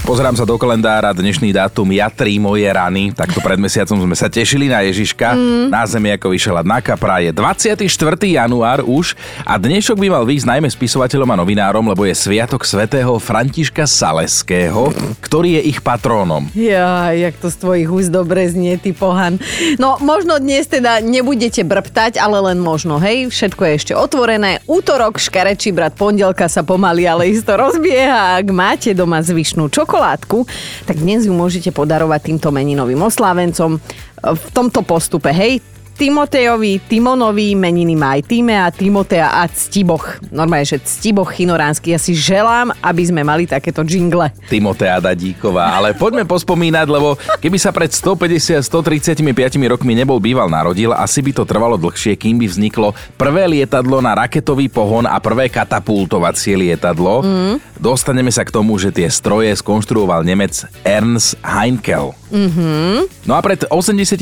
Pozerám 0.00 0.32
sa 0.32 0.48
do 0.48 0.56
kalendára, 0.56 1.12
dnešný 1.12 1.52
dátum 1.52 1.84
ja 1.92 2.08
tri 2.08 2.40
moje 2.40 2.64
rany. 2.64 3.12
Takto 3.12 3.44
pred 3.44 3.60
mesiacom 3.60 4.00
sme 4.00 4.16
sa 4.16 4.32
tešili 4.32 4.64
na 4.64 4.80
Ježiška. 4.80 5.36
Mm. 5.36 5.68
Na 5.68 5.84
zemi 5.84 6.08
ako 6.16 6.32
vyšiel 6.32 6.56
na 6.64 6.80
kapra 6.80 7.20
je 7.20 7.28
24. 7.36 7.84
január 8.24 8.80
už 8.80 9.12
a 9.44 9.60
dnešok 9.60 10.00
by 10.00 10.08
mal 10.08 10.24
výjsť 10.24 10.48
najmä 10.56 10.68
spisovateľom 10.72 11.28
a 11.28 11.40
novinárom, 11.44 11.84
lebo 11.84 12.08
je 12.08 12.16
sviatok 12.16 12.64
svätého 12.64 13.12
Františka 13.20 13.84
Saleského, 13.84 14.88
ktorý 15.20 15.60
je 15.60 15.62
ich 15.68 15.84
patrónom. 15.84 16.48
Ja, 16.56 17.12
jak 17.12 17.36
to 17.36 17.52
z 17.52 17.60
tvojich 17.60 17.88
úst 17.92 18.08
dobre 18.08 18.48
znie, 18.48 18.80
ty 18.80 18.96
pohan. 18.96 19.36
No, 19.76 20.00
možno 20.00 20.40
dnes 20.40 20.64
teda 20.64 21.04
nebudete 21.04 21.60
brbtať, 21.60 22.16
ale 22.16 22.40
len 22.40 22.56
možno, 22.56 22.96
hej? 22.96 23.28
Všetko 23.28 23.62
je 23.68 23.72
ešte 23.76 23.92
otvorené. 23.92 24.64
Útorok, 24.64 25.20
škarečí 25.20 25.76
brat, 25.76 25.92
pondelka 25.92 26.48
sa 26.48 26.64
pomaly, 26.64 27.04
ale 27.04 27.28
isto 27.28 27.52
rozbieha. 27.52 28.40
Ak 28.40 28.48
máte 28.48 28.96
doma 28.96 29.20
zvyšnú 29.20 29.68
čokoládku, 29.90 30.46
tak 30.86 31.02
dnes 31.02 31.26
ju 31.26 31.34
môžete 31.34 31.74
podarovať 31.74 32.30
týmto 32.30 32.54
meninovým 32.54 33.02
oslávencom 33.02 33.82
v 34.22 34.44
tomto 34.54 34.86
postupe, 34.86 35.34
hej? 35.34 35.58
Timotejovi, 36.00 36.80
Timonovi, 36.88 37.52
meniny 37.52 37.92
má 37.92 38.16
aj 38.16 38.24
Týme 38.24 38.56
a 38.56 38.72
Timotea 38.72 39.36
a 39.36 39.44
Ctiboch. 39.44 40.16
Normálne, 40.32 40.64
že 40.64 40.80
Ctiboch 40.80 41.28
chinoránsky. 41.28 41.92
Ja 41.92 42.00
si 42.00 42.16
želám, 42.16 42.72
aby 42.80 43.04
sme 43.04 43.20
mali 43.20 43.44
takéto 43.44 43.84
jingle. 43.84 44.32
Timotea 44.48 44.96
Dadíková. 44.96 45.76
Ale 45.76 45.92
poďme 45.92 46.24
pospomínať, 46.24 46.88
lebo 46.88 47.20
keby 47.44 47.60
sa 47.60 47.68
pred 47.68 47.92
150-135 47.92 49.20
rokmi 49.68 49.92
nebol 49.92 50.16
býval 50.16 50.48
narodil, 50.48 50.96
asi 50.96 51.20
by 51.20 51.36
to 51.36 51.44
trvalo 51.44 51.76
dlhšie, 51.76 52.16
kým 52.16 52.40
by 52.40 52.48
vzniklo 52.48 52.96
prvé 53.20 53.44
lietadlo 53.52 54.00
na 54.00 54.24
raketový 54.24 54.72
pohon 54.72 55.04
a 55.04 55.20
prvé 55.20 55.52
katapultovacie 55.52 56.56
lietadlo. 56.56 57.20
Mm. 57.20 57.54
Dostaneme 57.76 58.32
sa 58.32 58.48
k 58.48 58.56
tomu, 58.56 58.80
že 58.80 58.88
tie 58.88 59.12
stroje 59.12 59.52
skonštruoval 59.52 60.24
Nemec 60.24 60.64
Ernst 60.80 61.36
Heinkel. 61.44 62.19
Mm-hmm. 62.30 63.26
No 63.26 63.34
a 63.34 63.42
pred 63.42 63.66
88 63.66 64.14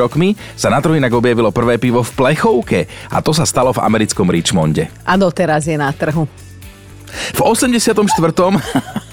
rokmi 0.00 0.32
sa 0.56 0.72
na 0.72 0.80
trhu 0.80 0.96
inak 0.96 1.12
objavilo 1.12 1.52
prvé 1.52 1.76
pivo 1.76 2.00
v 2.00 2.10
plechovke 2.16 2.88
a 3.12 3.20
to 3.20 3.36
sa 3.36 3.44
stalo 3.44 3.70
v 3.70 3.84
americkom 3.84 4.26
Richmonde. 4.26 4.88
A 5.04 5.14
doteraz 5.20 5.68
je 5.68 5.76
na 5.76 5.92
trhu. 5.92 6.24
V 7.36 7.40
84 7.40 7.94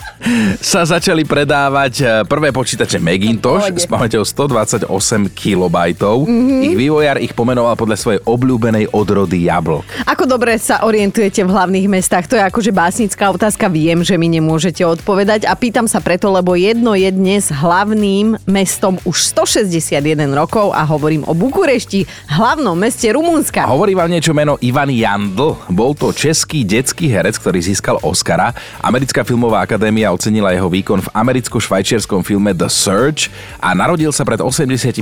sa 0.62 0.86
začali 0.86 1.26
predávať 1.26 1.94
e, 2.00 2.04
prvé 2.30 2.54
počítače 2.54 3.02
Macintosh 3.02 3.74
s 3.74 3.90
pamäťou 3.90 4.22
128 4.22 4.86
kB. 5.34 5.76
Mm-hmm. 5.98 6.62
Ich 6.62 6.76
vývojár 6.78 7.18
ich 7.18 7.34
pomenoval 7.34 7.74
podľa 7.74 7.98
svojej 7.98 8.22
obľúbenej 8.22 8.94
odrody 8.94 9.50
jablk. 9.50 9.82
Ako 10.06 10.30
dobre 10.30 10.62
sa 10.62 10.86
orientujete 10.86 11.42
v 11.42 11.50
hlavných 11.50 11.88
mestách? 11.90 12.30
To 12.30 12.38
je 12.38 12.44
akože 12.46 12.70
básnická 12.70 13.34
otázka. 13.34 13.66
Viem, 13.72 14.06
že 14.06 14.16
mi 14.22 14.30
nemôžete 14.30 14.86
odpovedať 14.86 15.50
a 15.50 15.58
pýtam 15.58 15.90
sa 15.90 15.98
preto, 15.98 16.30
lebo 16.30 16.54
jedno 16.54 16.94
je 16.94 17.10
dnes 17.10 17.50
hlavným 17.50 18.38
mestom 18.46 19.02
už 19.04 19.34
161 19.34 19.98
rokov 20.38 20.70
a 20.78 20.86
hovorím 20.86 21.26
o 21.26 21.34
Bukurešti, 21.34 22.06
hlavnom 22.30 22.78
meste 22.78 23.10
Rumunska. 23.10 23.66
A 23.66 23.74
hovorí 23.74 23.98
vám 23.98 24.12
niečo 24.14 24.38
meno 24.38 24.62
Ivan 24.62 24.94
Jandl. 24.94 25.58
Bol 25.72 25.98
to 25.98 26.14
český 26.14 26.62
detský 26.62 27.10
herec, 27.10 27.42
ktorý 27.42 27.60
získal 27.64 27.98
Oscara. 28.06 28.54
Americká 28.86 29.26
filmová 29.26 29.66
akadémia 29.66 30.11
ocenila 30.12 30.52
jeho 30.52 30.68
výkon 30.68 31.00
v 31.02 31.10
americko-švajčiarskom 31.16 32.22
filme 32.22 32.52
The 32.52 32.68
Search 32.68 33.32
a 33.58 33.72
narodil 33.72 34.12
sa 34.12 34.28
pred 34.28 34.44
86 34.44 35.00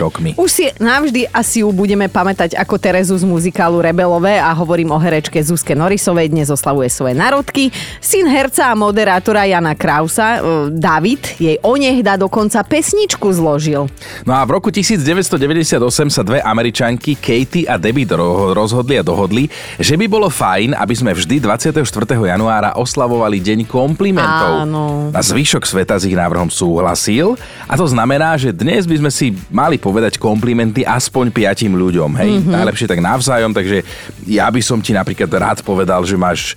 rokmi. 0.00 0.32
Už 0.40 0.50
si 0.50 0.64
navždy 0.80 1.28
asi 1.30 1.62
ju 1.62 1.70
budeme 1.70 2.08
pamätať 2.08 2.56
ako 2.56 2.80
Terezu 2.80 3.16
z 3.20 3.24
muzikálu 3.28 3.84
Rebelové 3.84 4.40
a 4.40 4.50
hovorím 4.56 4.92
o 4.92 4.98
herečke 4.98 5.38
Zuzke 5.44 5.76
Norisovej, 5.76 6.32
dnes 6.32 6.48
oslavuje 6.48 6.88
svoje 6.88 7.12
narodky. 7.12 7.68
Syn 8.00 8.26
herca 8.32 8.72
a 8.72 8.78
moderátora 8.78 9.44
Jana 9.44 9.76
Krausa, 9.76 10.38
e, 10.38 10.72
David, 10.72 11.36
jej 11.36 11.60
onehda 11.60 12.16
dokonca 12.16 12.64
pesničku 12.64 13.28
zložil. 13.32 13.90
No 14.24 14.32
a 14.32 14.42
v 14.48 14.50
roku 14.56 14.72
1998 14.72 16.08
sa 16.08 16.22
dve 16.24 16.40
američanky 16.40 17.18
Katie 17.18 17.68
a 17.68 17.76
Debbie 17.76 18.08
rozhodli 18.54 18.96
a 18.96 19.02
dohodli, 19.02 19.50
že 19.76 19.98
by 19.98 20.06
bolo 20.06 20.30
fajn, 20.30 20.78
aby 20.78 20.94
sme 20.94 21.12
vždy 21.12 21.42
24. 21.42 21.82
januára 22.16 22.78
oslavovali 22.78 23.42
deň 23.42 23.58
komplimentov 23.66 24.45
Áno. 24.46 25.10
A 25.10 25.20
zvyšok 25.20 25.64
sveta 25.66 25.98
s 25.98 26.06
ich 26.06 26.16
návrhom 26.16 26.48
súhlasil 26.48 27.34
a 27.66 27.74
to 27.74 27.86
znamená, 27.88 28.38
že 28.38 28.54
dnes 28.54 28.86
by 28.86 28.96
sme 29.02 29.10
si 29.10 29.34
mali 29.50 29.76
povedať 29.76 30.16
komplimenty 30.16 30.86
aspoň 30.86 31.34
piatim 31.34 31.74
ľuďom. 31.74 32.10
Hej, 32.16 32.30
mm-hmm. 32.40 32.54
najlepšie 32.54 32.86
tak 32.90 33.00
navzájom, 33.02 33.52
takže 33.52 33.82
ja 34.24 34.46
by 34.48 34.60
som 34.62 34.78
ti 34.78 34.94
napríklad 34.94 35.30
rád 35.30 35.58
povedal, 35.66 36.06
že 36.06 36.16
máš 36.18 36.54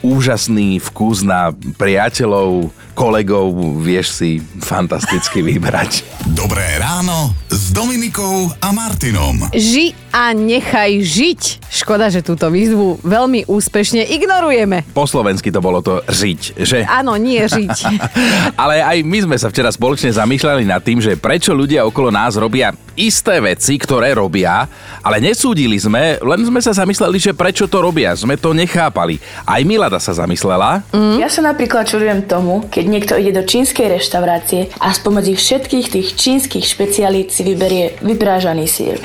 úžasný 0.00 0.80
vkus 0.80 1.20
na 1.20 1.52
priateľov, 1.76 2.72
kolegov, 3.00 3.56
vieš 3.80 4.12
si 4.12 4.30
fantasticky 4.60 5.40
vybrať. 5.40 6.04
Dobré 6.36 6.76
ráno 6.76 7.32
s 7.48 7.72
Dominikou 7.72 8.52
a 8.60 8.76
Martinom. 8.76 9.48
Ži 9.56 9.96
a 10.12 10.36
nechaj 10.36 11.00
žiť. 11.00 11.42
Škoda, 11.72 12.12
že 12.12 12.20
túto 12.20 12.52
výzvu 12.52 13.00
veľmi 13.00 13.48
úspešne 13.48 14.04
ignorujeme. 14.04 14.84
Po 14.92 15.08
slovensky 15.08 15.48
to 15.48 15.64
bolo 15.64 15.80
to 15.80 16.04
žiť, 16.04 16.60
že? 16.60 16.84
Áno, 16.84 17.16
nie 17.16 17.40
žiť. 17.40 17.72
Ale 18.60 18.84
aj 18.84 19.00
my 19.00 19.18
sme 19.24 19.36
sa 19.40 19.48
včera 19.48 19.72
spoločne 19.72 20.12
zamýšľali 20.12 20.68
nad 20.68 20.84
tým, 20.84 21.00
že 21.00 21.16
prečo 21.16 21.56
ľudia 21.56 21.88
okolo 21.88 22.12
nás 22.12 22.36
robia 22.36 22.76
isté 23.00 23.40
veci, 23.40 23.80
ktoré 23.80 24.12
robia, 24.12 24.68
ale 25.00 25.24
nesúdili 25.24 25.80
sme, 25.80 26.20
len 26.20 26.40
sme 26.44 26.60
sa 26.60 26.76
zamysleli, 26.76 27.16
že 27.16 27.32
prečo 27.32 27.64
to 27.64 27.80
robia. 27.80 28.12
Sme 28.12 28.36
to 28.36 28.52
nechápali. 28.52 29.16
Aj 29.48 29.62
Milada 29.64 29.96
sa 29.96 30.12
zamyslela. 30.12 30.84
Mm. 30.92 31.16
Ja 31.16 31.32
sa 31.32 31.40
napríklad 31.40 31.88
čudujem 31.88 32.28
tomu, 32.28 32.68
keď 32.68 32.84
niekto 32.90 33.14
ide 33.14 33.30
do 33.30 33.46
čínskej 33.46 33.86
reštaurácie 33.94 34.74
a 34.82 34.90
spomedzi 34.90 35.38
všetkých 35.38 35.86
tých 35.86 36.08
čínskych 36.18 36.66
špecialít 36.66 37.30
si 37.30 37.46
vyberie 37.46 37.94
vyprážaný 38.02 38.66
sír. 38.66 38.98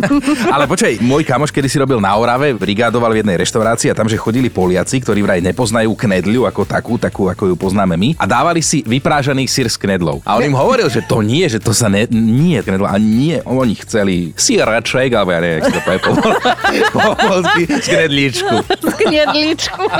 Ale 0.54 0.68
počkaj, 0.68 1.00
môj 1.00 1.24
kamoš, 1.24 1.48
kedy 1.48 1.68
si 1.72 1.80
robil 1.80 1.96
na 1.98 2.12
Orave, 2.14 2.52
brigádoval 2.52 3.16
v 3.16 3.24
jednej 3.24 3.40
reštaurácii 3.40 3.88
a 3.90 3.96
tam, 3.96 4.06
že 4.06 4.20
chodili 4.20 4.52
Poliaci, 4.52 5.00
ktorí 5.00 5.24
vraj 5.24 5.40
nepoznajú 5.40 5.96
knedľu 5.96 6.44
ako 6.52 6.62
takú, 6.68 6.94
takú 7.00 7.32
ako 7.32 7.50
ju 7.50 7.54
poznáme 7.56 7.96
my, 7.96 8.20
a 8.20 8.28
dávali 8.28 8.60
si 8.60 8.84
vyprážaný 8.84 9.48
sír 9.48 9.72
s 9.72 9.80
knedlou. 9.80 10.20
A 10.28 10.36
on 10.36 10.44
im 10.44 10.54
hovoril, 10.54 10.92
že 10.92 11.00
to 11.00 11.24
nie, 11.24 11.48
že 11.48 11.56
to 11.56 11.72
sa 11.72 11.88
ne, 11.88 12.04
nie 12.12 12.60
knedla, 12.60 12.92
a 12.92 13.00
nie, 13.00 13.40
oni 13.48 13.74
chceli 13.80 14.36
síreček, 14.36 15.16
alebo 15.16 15.32
ja 15.32 15.40
neviem, 15.40 15.64
to 15.64 15.80
povie 15.80 16.00
po, 16.04 16.12
knedličku. 17.80 18.56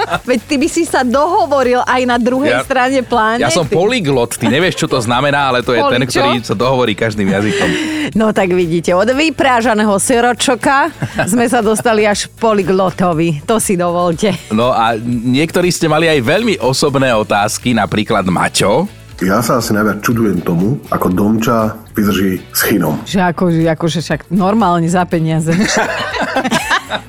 Veď 0.28 0.40
ty 0.46 0.54
by 0.58 0.68
si 0.68 0.82
sa 0.84 1.06
dohovoril 1.06 1.82
aj 1.86 2.02
na 2.06 2.16
druhej 2.18 2.60
ja, 2.60 2.66
strane 2.66 3.00
pláne. 3.20 3.44
Ja 3.44 3.52
som 3.52 3.68
polyglot, 3.68 4.40
ty 4.40 4.48
nevieš, 4.48 4.80
čo 4.80 4.86
to 4.88 4.96
znamená, 5.04 5.52
ale 5.52 5.60
to 5.60 5.76
je 5.76 5.84
Poli, 5.84 5.92
ten, 5.92 6.02
ktorý 6.08 6.30
sa 6.40 6.56
dohovorí 6.56 6.96
každým 6.96 7.28
jazykom. 7.28 7.68
No 8.16 8.32
tak 8.32 8.56
vidíte, 8.56 8.96
od 8.96 9.12
vyprážaného 9.12 9.92
syročoka 10.00 10.88
sme 11.28 11.44
sa 11.44 11.60
dostali 11.60 12.08
až 12.08 12.32
polyglotovi. 12.40 13.44
To 13.44 13.60
si 13.60 13.76
dovolte. 13.76 14.32
No 14.56 14.72
a 14.72 14.96
niektorí 15.04 15.68
ste 15.68 15.86
mali 15.86 16.08
aj 16.08 16.24
veľmi 16.24 16.54
osobné 16.64 17.12
otázky, 17.12 17.76
napríklad 17.76 18.24
Maťo. 18.24 18.88
Ja 19.20 19.44
sa 19.44 19.60
asi 19.60 19.76
najviac 19.76 20.00
čudujem 20.00 20.40
tomu, 20.40 20.80
ako 20.88 21.12
Domča 21.12 21.76
vydrží 21.92 22.40
s 22.56 22.64
chynom. 22.64 23.04
Že 23.04 23.20
ako, 23.28 23.44
akože 23.52 24.00
však 24.00 24.20
normálne 24.32 24.88
za 24.88 25.04
peniaze. 25.04 25.52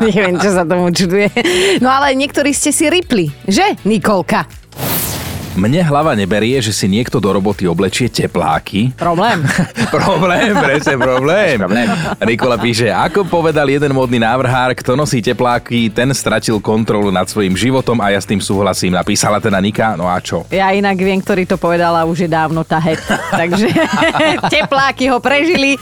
Neviem, 0.04 0.36
čo 0.36 0.52
sa 0.52 0.68
tomu 0.68 0.92
čuduje. 0.92 1.32
No 1.80 1.88
ale 1.88 2.12
niektorí 2.20 2.52
ste 2.52 2.76
si 2.76 2.92
ripli, 2.92 3.32
že, 3.48 3.80
Nikolka? 3.88 4.44
Mne 5.52 5.84
hlava 5.84 6.16
neberie, 6.16 6.56
že 6.64 6.72
si 6.72 6.88
niekto 6.88 7.20
do 7.20 7.28
roboty 7.28 7.68
oblečie 7.68 8.08
tepláky. 8.08 8.96
Problém. 8.96 9.44
problém, 9.96 10.56
presne 10.56 10.96
problém. 10.96 11.60
problém. 11.68 11.88
Nikola 12.24 12.56
píše, 12.56 12.88
ako 12.88 13.28
povedal 13.28 13.68
jeden 13.68 13.92
módny 13.92 14.24
návrhár, 14.24 14.72
kto 14.72 14.96
nosí 14.96 15.20
tepláky, 15.20 15.92
ten 15.92 16.08
stratil 16.16 16.64
kontrolu 16.64 17.12
nad 17.12 17.28
svojim 17.28 17.52
životom 17.52 18.00
a 18.00 18.16
ja 18.16 18.24
s 18.24 18.30
tým 18.32 18.40
súhlasím. 18.40 18.96
Napísala 18.96 19.44
teda 19.44 19.60
Nika, 19.60 20.00
no 20.00 20.08
a 20.08 20.24
čo? 20.24 20.48
Ja 20.48 20.72
inak 20.72 20.96
viem, 20.96 21.20
ktorý 21.20 21.44
to 21.44 21.60
povedala 21.60 22.08
už 22.08 22.24
je 22.26 22.30
dávno 22.32 22.64
tahet. 22.64 23.04
Takže 23.36 23.68
tepláky 24.56 25.12
ho 25.12 25.20
prežili. 25.20 25.76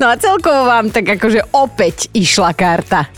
no 0.00 0.08
a 0.08 0.16
celkovo 0.16 0.64
vám 0.64 0.88
tak 0.88 1.20
akože 1.20 1.52
opäť 1.52 2.08
išla 2.16 2.56
karta. 2.56 3.17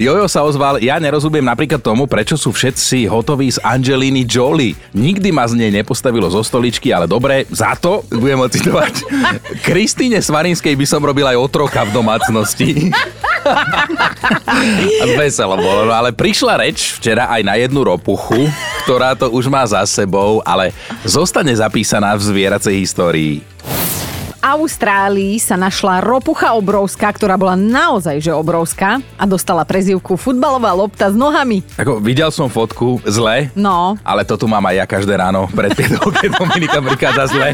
Jojo 0.00 0.32
sa 0.32 0.40
ozval, 0.48 0.80
ja 0.80 0.96
nerozumiem 0.96 1.44
napríklad 1.44 1.84
tomu, 1.84 2.08
prečo 2.08 2.32
sú 2.32 2.56
všetci 2.56 3.04
hotoví 3.04 3.52
z 3.52 3.60
Angeliny 3.60 4.24
Jolie. 4.24 4.72
Nikdy 4.96 5.28
ma 5.28 5.44
z 5.44 5.60
nej 5.60 5.68
nepostavilo 5.68 6.24
zo 6.32 6.40
stoličky, 6.40 6.88
ale 6.88 7.04
dobre, 7.04 7.44
za 7.52 7.76
to 7.76 8.00
budem 8.08 8.40
citovať. 8.48 9.04
Kristýne 9.68 10.24
Svarinskej 10.24 10.72
by 10.72 10.86
som 10.88 11.04
robil 11.04 11.28
aj 11.28 11.36
otroka 11.36 11.84
v 11.84 11.92
domácnosti. 11.92 12.88
Veselo 15.20 15.60
bolo, 15.60 15.84
no 15.84 15.92
ale 15.92 16.16
prišla 16.16 16.64
reč 16.64 16.96
včera 16.96 17.28
aj 17.28 17.44
na 17.44 17.60
jednu 17.60 17.84
ropuchu, 17.84 18.48
ktorá 18.88 19.12
to 19.12 19.28
už 19.28 19.52
má 19.52 19.68
za 19.68 19.84
sebou, 19.84 20.40
ale 20.48 20.72
zostane 21.04 21.52
zapísaná 21.52 22.16
v 22.16 22.24
zvieracej 22.24 22.72
histórii. 22.72 23.44
Austrálii 24.40 25.36
sa 25.36 25.52
našla 25.52 26.00
ropucha 26.00 26.56
obrovská, 26.56 27.12
ktorá 27.12 27.36
bola 27.36 27.60
naozaj 27.60 28.24
že 28.24 28.32
obrovská 28.32 29.04
a 29.20 29.24
dostala 29.28 29.68
prezivku 29.68 30.16
futbalová 30.16 30.72
lopta 30.72 31.12
s 31.12 31.16
nohami. 31.16 31.60
Ako 31.76 32.00
videl 32.00 32.32
som 32.32 32.48
fotku, 32.48 33.04
zle, 33.04 33.52
No, 33.52 34.00
ale 34.00 34.24
to 34.24 34.40
tu 34.40 34.48
mám 34.48 34.64
aj 34.64 34.80
ja 34.80 34.86
každé 34.88 35.12
ráno 35.20 35.44
pred 35.52 35.76
piedou, 35.76 36.08
keď 36.24 36.40
Dominika 36.40 36.80
prichádza 36.80 37.36
zle. 37.36 37.52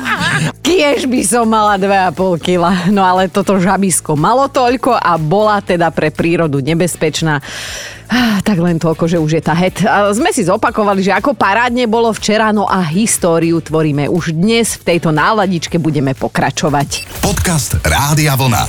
kiež 0.63 1.11
by 1.11 1.21
som 1.27 1.51
mala 1.51 1.75
2,5 1.75 2.15
kila. 2.39 2.73
No 2.95 3.03
ale 3.03 3.27
toto 3.27 3.59
žabisko 3.59 4.15
malo 4.15 4.47
toľko 4.47 4.95
a 4.95 5.19
bola 5.19 5.59
teda 5.59 5.91
pre 5.91 6.15
prírodu 6.15 6.63
nebezpečná. 6.63 7.43
Ah, 8.09 8.39
Tak 8.39 8.57
len 8.57 8.77
toľko, 8.77 9.05
že 9.05 9.19
už 9.19 9.31
je 9.33 9.43
tá 9.43 9.53
het. 9.53 9.83
Sme 10.13 10.31
si 10.31 10.43
zopakovali, 10.43 11.03
že 11.03 11.11
ako 11.11 11.35
parádne 11.35 11.85
bolo 11.85 12.11
včera, 12.11 12.51
no 12.51 12.65
a 12.65 12.79
históriu 12.81 13.59
tvoríme 13.59 14.07
už 14.07 14.31
dnes. 14.33 14.79
V 14.79 14.87
tejto 14.87 15.11
náladičke 15.11 15.77
budeme 15.77 16.15
pokračovať. 16.15 17.11
Podcast 17.19 17.83
Rádia 17.83 18.35
Vlna. 18.35 18.65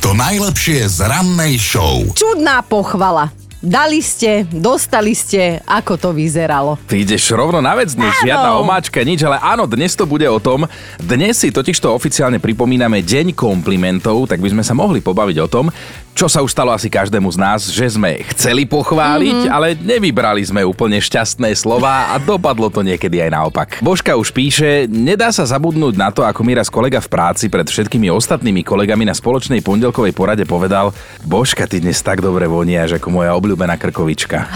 To 0.00 0.10
najlepšie 0.10 0.88
z 0.88 0.98
rannej 1.04 1.54
show. 1.56 2.02
Čudná 2.10 2.58
pochvala. 2.60 3.30
Dali 3.60 4.00
ste, 4.00 4.48
dostali 4.48 5.12
ste, 5.12 5.60
ako 5.60 6.00
to 6.00 6.08
vyzeralo. 6.10 6.80
Ty 6.80 6.96
ideš 6.96 7.28
rovno 7.30 7.60
na 7.60 7.76
vec 7.76 7.92
dnes, 7.92 8.08
Áno. 8.08 8.24
žiadna 8.24 8.50
omáčka, 8.56 9.04
nič, 9.04 9.20
ale 9.20 9.36
áno, 9.36 9.68
dnes 9.68 9.92
to 9.92 10.08
bude 10.08 10.24
o 10.24 10.40
tom. 10.40 10.64
Dnes 10.96 11.36
si 11.36 11.52
totižto 11.52 11.92
oficiálne 11.92 12.40
pripomíname 12.40 13.04
Deň 13.04 13.36
komplimentov, 13.36 14.24
tak 14.24 14.40
by 14.40 14.48
sme 14.48 14.64
sa 14.64 14.72
mohli 14.72 15.04
pobaviť 15.04 15.36
o 15.44 15.48
tom, 15.52 15.68
čo 16.14 16.26
sa 16.28 16.44
už 16.44 16.52
stalo 16.52 16.74
asi 16.74 16.92
každému 16.92 17.32
z 17.32 17.38
nás, 17.40 17.60
že 17.70 17.86
sme 17.96 18.20
chceli 18.34 18.68
pochváliť, 18.68 19.46
mm-hmm. 19.46 19.54
ale 19.54 19.74
nevybrali 19.78 20.44
sme 20.44 20.60
úplne 20.62 21.00
šťastné 21.00 21.52
slova 21.56 22.12
a 22.12 22.20
dopadlo 22.20 22.68
to 22.68 22.84
niekedy 22.84 23.24
aj 23.24 23.30
naopak. 23.32 23.68
Božka 23.80 24.14
už 24.14 24.30
píše, 24.30 24.86
nedá 24.86 25.32
sa 25.32 25.48
zabudnúť 25.48 25.94
na 25.96 26.12
to, 26.14 26.22
ako 26.22 26.40
mi 26.44 26.52
raz 26.54 26.68
kolega 26.68 27.00
v 27.00 27.08
práci 27.08 27.48
pred 27.48 27.64
všetkými 27.64 28.12
ostatnými 28.12 28.62
kolegami 28.62 29.08
na 29.08 29.16
spoločnej 29.16 29.64
pondelkovej 29.64 30.14
porade 30.14 30.44
povedal, 30.44 30.92
Božka, 31.24 31.64
ty 31.64 31.80
dnes 31.80 31.98
tak 32.04 32.20
dobre 32.20 32.46
voniaš 32.46 33.00
ako 33.00 33.08
moja 33.10 33.32
obľúbená 33.36 33.80
krkovička. 33.80 34.46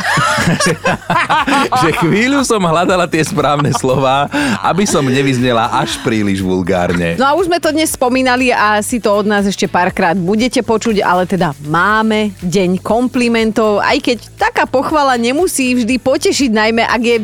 že 1.83 1.91
chvíľu 2.01 2.45
som 2.45 2.61
hľadala 2.61 3.09
tie 3.09 3.25
správne 3.25 3.73
slova, 3.75 4.29
aby 4.63 4.85
som 4.85 5.05
nevyznela 5.05 5.73
až 5.73 5.97
príliš 6.05 6.45
vulgárne. 6.45 7.17
No 7.17 7.29
a 7.29 7.33
už 7.37 7.49
sme 7.49 7.59
to 7.61 7.73
dnes 7.73 7.93
spomínali 7.93 8.53
a 8.53 8.81
si 8.85 9.01
to 9.01 9.13
od 9.13 9.27
nás 9.29 9.45
ešte 9.45 9.69
párkrát 9.69 10.17
budete 10.17 10.61
počuť, 10.61 11.05
ale 11.05 11.25
teda 11.29 11.44
máme 11.67 12.33
deň 12.41 12.81
komplimentov, 12.81 13.85
aj 13.85 13.99
keď 14.01 14.19
taká 14.39 14.65
pochvala 14.65 15.19
nemusí 15.19 15.77
vždy 15.77 16.01
potešiť, 16.01 16.51
najmä 16.55 16.87
ak 16.87 17.03
je 17.03 17.17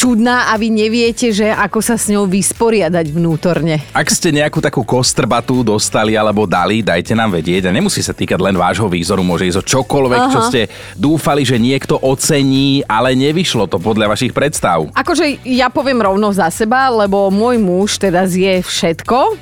čudná 0.00 0.48
a 0.48 0.56
vy 0.56 0.72
neviete, 0.72 1.28
že 1.28 1.52
ako 1.52 1.84
sa 1.84 2.00
s 2.00 2.08
ňou 2.08 2.24
vysporiadať 2.24 3.12
vnútorne. 3.12 3.84
Ak 3.92 4.08
ste 4.08 4.32
nejakú 4.32 4.64
takú 4.64 4.80
kostrbatú 4.80 5.60
dostali 5.60 6.16
alebo 6.16 6.48
dali, 6.48 6.80
dajte 6.80 7.12
nám 7.12 7.36
vedieť 7.36 7.68
a 7.68 7.74
nemusí 7.74 8.00
sa 8.00 8.16
týkať 8.16 8.40
len 8.40 8.56
vášho 8.56 8.88
výzoru, 8.88 9.20
môže 9.20 9.44
ísť 9.44 9.60
o 9.60 9.68
čokoľvek, 9.76 10.22
čo 10.32 10.40
Aha. 10.40 10.48
ste 10.48 10.60
dúfali, 10.96 11.44
že 11.44 11.60
niekto 11.60 12.00
ocení, 12.00 12.80
ale 12.88 13.12
nevyšlo 13.12 13.68
to 13.68 13.76
podľa 13.76 14.16
vašich 14.16 14.32
predstav. 14.32 14.88
Akože 14.96 15.44
ja 15.44 15.68
poviem 15.68 16.00
rovno 16.00 16.32
za 16.32 16.48
seba, 16.48 16.88
lebo 16.88 17.28
môj 17.28 17.60
muž 17.60 18.00
teda 18.00 18.24
zje 18.24 18.64
všetko. 18.64 19.36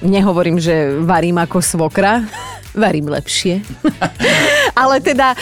Nehovorím, 0.00 0.58
že 0.58 0.96
varím 1.06 1.38
ako 1.38 1.62
svokra. 1.62 2.26
Varím 2.70 3.10
lepšie. 3.10 3.66
Ale 4.80 5.02
teda, 5.02 5.34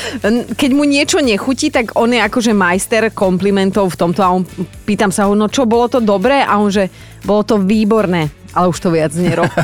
keď 0.57 0.71
mu 0.73 0.89
niečo 0.89 1.21
nechutí, 1.21 1.69
tak 1.69 1.93
on 1.95 2.09
je 2.09 2.21
akože 2.25 2.57
majster 2.57 3.13
komplimentov 3.13 3.93
v 3.93 3.99
tomto 4.01 4.21
a 4.25 4.33
on, 4.33 4.43
pýtam 4.89 5.13
sa 5.13 5.29
ho, 5.29 5.37
no 5.37 5.53
čo, 5.53 5.69
bolo 5.69 5.93
to 5.93 6.01
dobré? 6.01 6.41
A 6.41 6.57
on, 6.57 6.73
že 6.73 6.89
bolo 7.23 7.45
to 7.45 7.61
výborné, 7.61 8.33
ale 8.57 8.73
už 8.73 8.79
to 8.81 8.89
viac 8.89 9.13
nerob. 9.15 9.51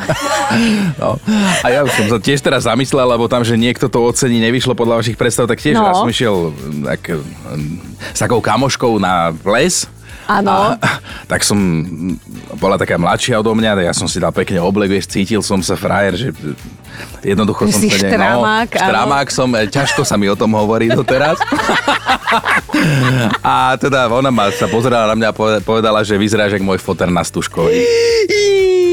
No. 1.01 1.19
A 1.65 1.67
ja 1.73 1.83
už 1.83 1.91
som 1.91 2.07
sa 2.07 2.19
tiež 2.21 2.39
teraz 2.39 2.69
zamyslel, 2.69 3.09
lebo 3.09 3.27
tam, 3.27 3.43
že 3.43 3.59
niekto 3.59 3.89
to 3.91 4.07
ocení, 4.07 4.39
nevyšlo 4.39 4.77
podľa 4.77 5.03
vašich 5.03 5.19
predstav, 5.19 5.49
tak 5.51 5.59
tiež 5.59 5.75
No. 5.75 5.89
ja 5.89 5.93
som 5.97 6.07
išiel 6.07 6.53
mm, 6.53 6.83
tak, 6.85 7.01
mm, 7.11 7.75
s 8.13 8.19
takou 8.21 8.39
kamoškou 8.39 9.01
na 9.03 9.33
ples. 9.35 9.89
Áno. 10.29 10.77
Tak 11.25 11.41
som, 11.41 11.57
bola 12.61 12.77
taká 12.77 13.01
mladšia 13.01 13.41
odo 13.41 13.57
mňa, 13.57 13.81
tak 13.81 13.85
ja 13.89 13.95
som 13.97 14.05
si 14.05 14.21
dal 14.21 14.29
pekne 14.29 14.61
oblek, 14.61 14.93
vieš, 14.93 15.09
cítil 15.09 15.41
som 15.41 15.65
sa 15.65 15.73
frajer, 15.73 16.21
že 16.21 16.29
jednoducho 17.25 17.65
som 17.73 17.81
si 17.81 17.89
sa... 17.89 18.05
ne- 18.05 18.13
štramák, 18.13 18.69
no, 18.69 18.77
štramák 18.77 19.29
som, 19.33 19.49
e, 19.57 19.65
ťažko 19.73 20.05
sa 20.05 20.21
mi 20.21 20.29
o 20.29 20.37
tom 20.37 20.53
hovorí 20.53 20.93
doteraz. 20.93 21.41
a 23.41 23.73
teda 23.81 24.13
ona 24.13 24.29
ma 24.29 24.53
sa 24.53 24.69
pozerala 24.69 25.09
na 25.09 25.17
mňa 25.17 25.29
a 25.33 25.35
poved- 25.35 25.65
povedala, 25.65 26.05
že 26.05 26.21
vyzeráš 26.21 26.61
ako 26.61 26.77
môj 26.77 26.81
foter 26.85 27.09
na 27.09 27.25
Stužkovi. 27.25 27.81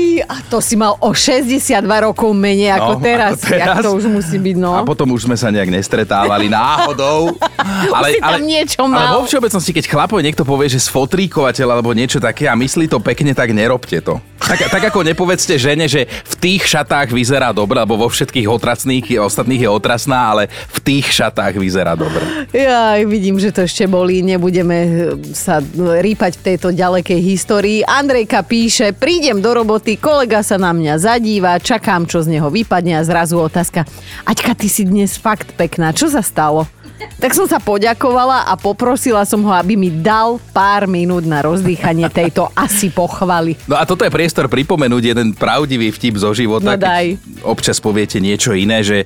To 0.52 0.60
si 0.60 0.76
mal 0.76 1.00
o 1.00 1.16
62 1.16 1.80
rokov 1.80 2.36
menej 2.36 2.76
ako 2.76 2.92
No, 2.92 3.00
teraz. 3.00 3.40
ako 3.40 3.48
teraz. 3.48 3.68
Jak 3.72 3.86
to 3.88 3.92
už 3.96 4.06
musí 4.12 4.36
byť, 4.36 4.56
no. 4.60 4.76
A 4.76 4.84
potom 4.84 5.08
už 5.16 5.24
sme 5.24 5.40
sa 5.40 5.48
nejak 5.48 5.72
nestretávali 5.72 6.52
náhodou. 6.52 7.32
si 8.12 8.20
tam 8.20 8.42
niečo 8.44 8.84
ale 8.84 8.92
mal. 8.92 9.24
vo 9.24 9.24
všeobecnosti, 9.24 9.72
keď 9.72 9.86
chlapov 9.88 10.20
niekto 10.20 10.44
povie, 10.44 10.68
že 10.68 10.84
sfotríkovateľ 10.84 11.68
alebo 11.72 11.96
niečo 11.96 12.20
také 12.20 12.52
a 12.52 12.56
myslí 12.60 12.92
to 12.92 13.00
pekne, 13.00 13.32
tak 13.32 13.56
nerobte 13.56 14.04
to. 14.04 14.20
Tak, 14.42 14.68
tak 14.68 14.84
ako 14.92 15.08
nepovedzte 15.08 15.56
žene, 15.56 15.88
že 15.88 16.04
v 16.04 16.34
tých 16.36 16.68
šatách 16.68 17.16
vyzerá 17.16 17.56
dobre, 17.56 17.80
alebo 17.80 17.96
vo 17.96 18.12
všetkých 18.12 18.52
otrasných 18.52 19.16
ostatných 19.16 19.64
je 19.64 19.70
otrasná, 19.72 20.36
ale 20.36 20.44
v 20.52 20.80
tých 20.84 21.08
šatách 21.14 21.56
vyzerá 21.56 21.96
dobre. 21.96 22.50
Ja 22.52 23.00
vidím, 23.00 23.40
že 23.40 23.56
to 23.56 23.64
ešte 23.64 23.88
bolí. 23.88 24.20
Nebudeme 24.20 24.78
eh, 24.78 24.92
sa 25.32 25.64
rýpať 25.80 26.42
v 26.42 26.46
tejto 26.52 26.76
ďalekej 26.76 27.20
histórii. 27.24 27.80
Andrejka 27.88 28.44
píše, 28.44 28.92
prídem 28.92 29.40
do 29.40 29.56
roboty, 29.56 29.96
kolega 29.96 30.41
sa 30.42 30.62
na 30.62 30.76
mňa 30.76 30.98
zadíva, 31.02 31.62
čakám, 31.62 32.06
čo 32.06 32.22
z 32.22 32.38
neho 32.38 32.50
vypadne 32.52 33.00
a 33.00 33.06
zrazu 33.06 33.40
otázka. 33.40 33.86
Aťka, 34.28 34.54
ty 34.58 34.68
si 34.68 34.86
dnes 34.86 35.18
fakt 35.18 35.56
pekná. 35.58 35.96
Čo 35.96 36.12
sa 36.12 36.22
stalo? 36.22 36.68
Tak 37.18 37.34
som 37.34 37.50
sa 37.50 37.58
poďakovala 37.58 38.46
a 38.46 38.54
poprosila 38.54 39.26
som 39.26 39.42
ho, 39.42 39.54
aby 39.54 39.74
mi 39.74 39.90
dal 39.90 40.38
pár 40.54 40.86
minút 40.86 41.26
na 41.26 41.42
rozdýchanie 41.42 42.06
tejto 42.14 42.50
asi 42.54 42.94
pochvaly. 42.94 43.58
No 43.66 43.78
a 43.78 43.90
toto 43.90 44.06
je 44.06 44.14
priestor 44.14 44.46
pripomenúť 44.46 45.14
jeden 45.14 45.34
pravdivý 45.34 45.90
vtip 45.90 46.22
zo 46.22 46.30
života. 46.34 46.74
No 46.74 46.78
daj. 46.78 47.18
Občas 47.42 47.82
poviete 47.82 48.22
niečo 48.22 48.54
iné, 48.54 48.86
že 48.86 49.02
e, 49.02 49.06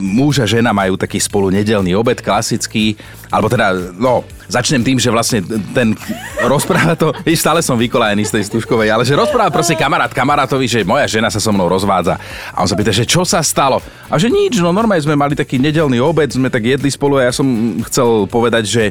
muž 0.00 0.40
a 0.40 0.46
žena 0.48 0.72
majú 0.72 0.96
taký 0.96 1.20
spolu 1.20 1.52
nedelný 1.52 1.92
obed 1.92 2.24
klasický, 2.24 2.96
alebo 3.28 3.52
teda, 3.52 3.92
no, 4.00 4.24
začnem 4.50 4.82
tým, 4.82 4.98
že 4.98 5.08
vlastne 5.08 5.40
ten 5.72 5.94
rozpráva 6.42 6.98
to, 6.98 7.14
víš, 7.22 7.40
stále 7.40 7.62
som 7.62 7.78
vykolajený 7.78 8.26
z 8.26 8.34
tej 8.36 8.44
stužkovej, 8.50 8.90
ale 8.90 9.06
že 9.06 9.14
rozpráva 9.14 9.54
proste 9.54 9.78
kamarát 9.78 10.10
kamarátovi, 10.10 10.66
že 10.66 10.82
moja 10.82 11.06
žena 11.06 11.30
sa 11.30 11.38
so 11.38 11.54
mnou 11.54 11.70
rozvádza. 11.70 12.18
A 12.52 12.60
on 12.60 12.68
sa 12.68 12.74
pýta, 12.74 12.90
že 12.90 13.06
čo 13.06 13.22
sa 13.22 13.40
stalo? 13.40 13.78
A 14.10 14.18
že 14.18 14.26
nič, 14.26 14.58
no 14.58 14.74
normálne 14.74 15.00
sme 15.00 15.14
mali 15.14 15.38
taký 15.38 15.56
nedelný 15.62 16.02
obed, 16.02 16.28
sme 16.28 16.50
tak 16.50 16.66
jedli 16.66 16.90
spolu 16.90 17.22
a 17.22 17.30
ja 17.30 17.32
som 17.32 17.46
chcel 17.86 18.26
povedať, 18.26 18.66
že 18.66 18.82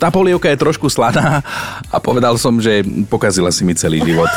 tá 0.00 0.08
polievka 0.08 0.48
je 0.48 0.58
trošku 0.58 0.88
slaná 0.88 1.44
a 1.92 1.96
povedal 2.00 2.40
som, 2.40 2.56
že 2.56 2.80
pokazila 3.06 3.52
si 3.52 3.62
mi 3.68 3.76
celý 3.76 4.00
život. 4.00 4.32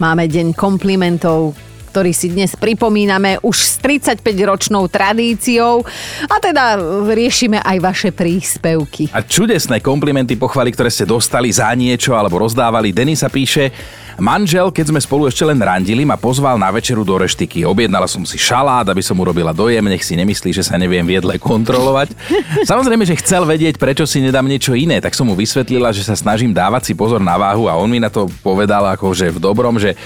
Máme 0.00 0.24
deň 0.24 0.56
komplimentov, 0.56 1.52
ktorý 1.90 2.14
si 2.14 2.30
dnes 2.30 2.54
pripomíname 2.54 3.42
už 3.42 3.56
s 3.58 3.74
35-ročnou 3.82 4.86
tradíciou 4.86 5.82
a 6.30 6.38
teda 6.38 6.78
riešime 7.10 7.58
aj 7.58 7.76
vaše 7.82 8.10
príspevky. 8.14 9.10
A 9.10 9.26
čudesné 9.26 9.82
komplimenty, 9.82 10.38
pochvaly, 10.38 10.70
ktoré 10.70 10.86
ste 10.86 11.02
dostali 11.02 11.50
za 11.50 11.66
niečo 11.74 12.14
alebo 12.14 12.38
rozdávali. 12.38 12.94
Denisa 12.94 13.26
píše, 13.26 13.74
manžel, 14.22 14.70
keď 14.70 14.94
sme 14.94 15.00
spolu 15.02 15.26
ešte 15.26 15.42
len 15.42 15.58
randili, 15.58 16.06
ma 16.06 16.14
pozval 16.14 16.54
na 16.62 16.70
večeru 16.70 17.02
do 17.02 17.18
reštiky. 17.18 17.66
Objednala 17.66 18.06
som 18.06 18.22
si 18.22 18.38
šalát, 18.38 18.86
aby 18.86 19.02
som 19.02 19.18
urobila 19.18 19.50
dojem, 19.50 19.82
nech 19.90 20.06
si 20.06 20.14
nemyslí, 20.14 20.54
že 20.54 20.62
sa 20.62 20.78
neviem 20.78 21.02
v 21.02 21.18
jedle 21.18 21.34
kontrolovať. 21.42 22.14
Samozrejme, 22.70 23.02
že 23.02 23.18
chcel 23.18 23.42
vedieť, 23.42 23.82
prečo 23.82 24.06
si 24.06 24.22
nedám 24.22 24.46
niečo 24.46 24.78
iné, 24.78 25.02
tak 25.02 25.18
som 25.18 25.26
mu 25.26 25.34
vysvetlila, 25.34 25.90
že 25.90 26.06
sa 26.06 26.14
snažím 26.14 26.54
dávať 26.54 26.86
si 26.86 26.94
pozor 26.94 27.18
na 27.18 27.34
váhu 27.34 27.66
a 27.66 27.74
on 27.74 27.90
mi 27.90 27.98
na 27.98 28.12
to 28.12 28.30
povedal 28.46 28.86
akože 28.94 29.34
v 29.34 29.42
dobrom, 29.42 29.74
že 29.74 29.98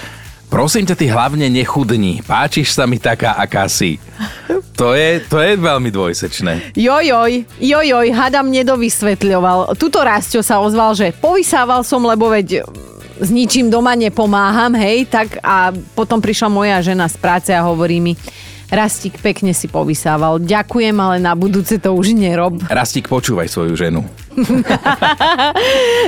Prosím 0.47 0.87
ťa, 0.87 0.95
ty 0.95 1.05
hlavne 1.09 1.47
nechudni. 1.51 2.23
Páčiš 2.23 2.73
sa 2.77 2.87
mi 2.87 3.01
taká, 3.01 3.35
aká 3.35 3.67
si. 3.67 3.99
To 4.75 4.91
je, 4.91 5.23
to 5.25 5.39
je 5.39 5.55
veľmi 5.55 5.87
dvojsečné. 5.87 6.75
Jojoj, 6.75 7.47
jojoj, 7.59 8.07
hadam 8.11 8.51
nedovysvetľoval. 8.51 9.79
Tuto 9.79 10.03
Rásťo 10.03 10.43
sa 10.43 10.59
ozval, 10.59 10.91
že 10.95 11.15
povysával 11.15 11.83
som, 11.87 12.03
lebo 12.03 12.27
veď 12.27 12.67
s 13.15 13.29
ničím 13.31 13.71
doma 13.71 13.95
nepomáham, 13.95 14.75
hej, 14.75 15.07
tak 15.07 15.39
a 15.39 15.71
potom 15.95 16.19
prišla 16.19 16.51
moja 16.51 16.77
žena 16.83 17.07
z 17.07 17.15
práce 17.15 17.51
a 17.55 17.63
hovorí 17.63 18.03
mi, 18.03 18.13
Rastík, 18.73 19.21
pekne 19.21 19.53
si 19.53 19.69
povysával. 19.69 20.41
Ďakujem, 20.41 20.95
ale 20.97 21.21
na 21.21 21.37
budúce 21.37 21.77
to 21.77 21.93
už 21.93 22.17
nerob. 22.17 22.57
Rastík, 22.69 23.05
počúvaj 23.05 23.45
svoju 23.45 23.77
ženu. 23.77 24.01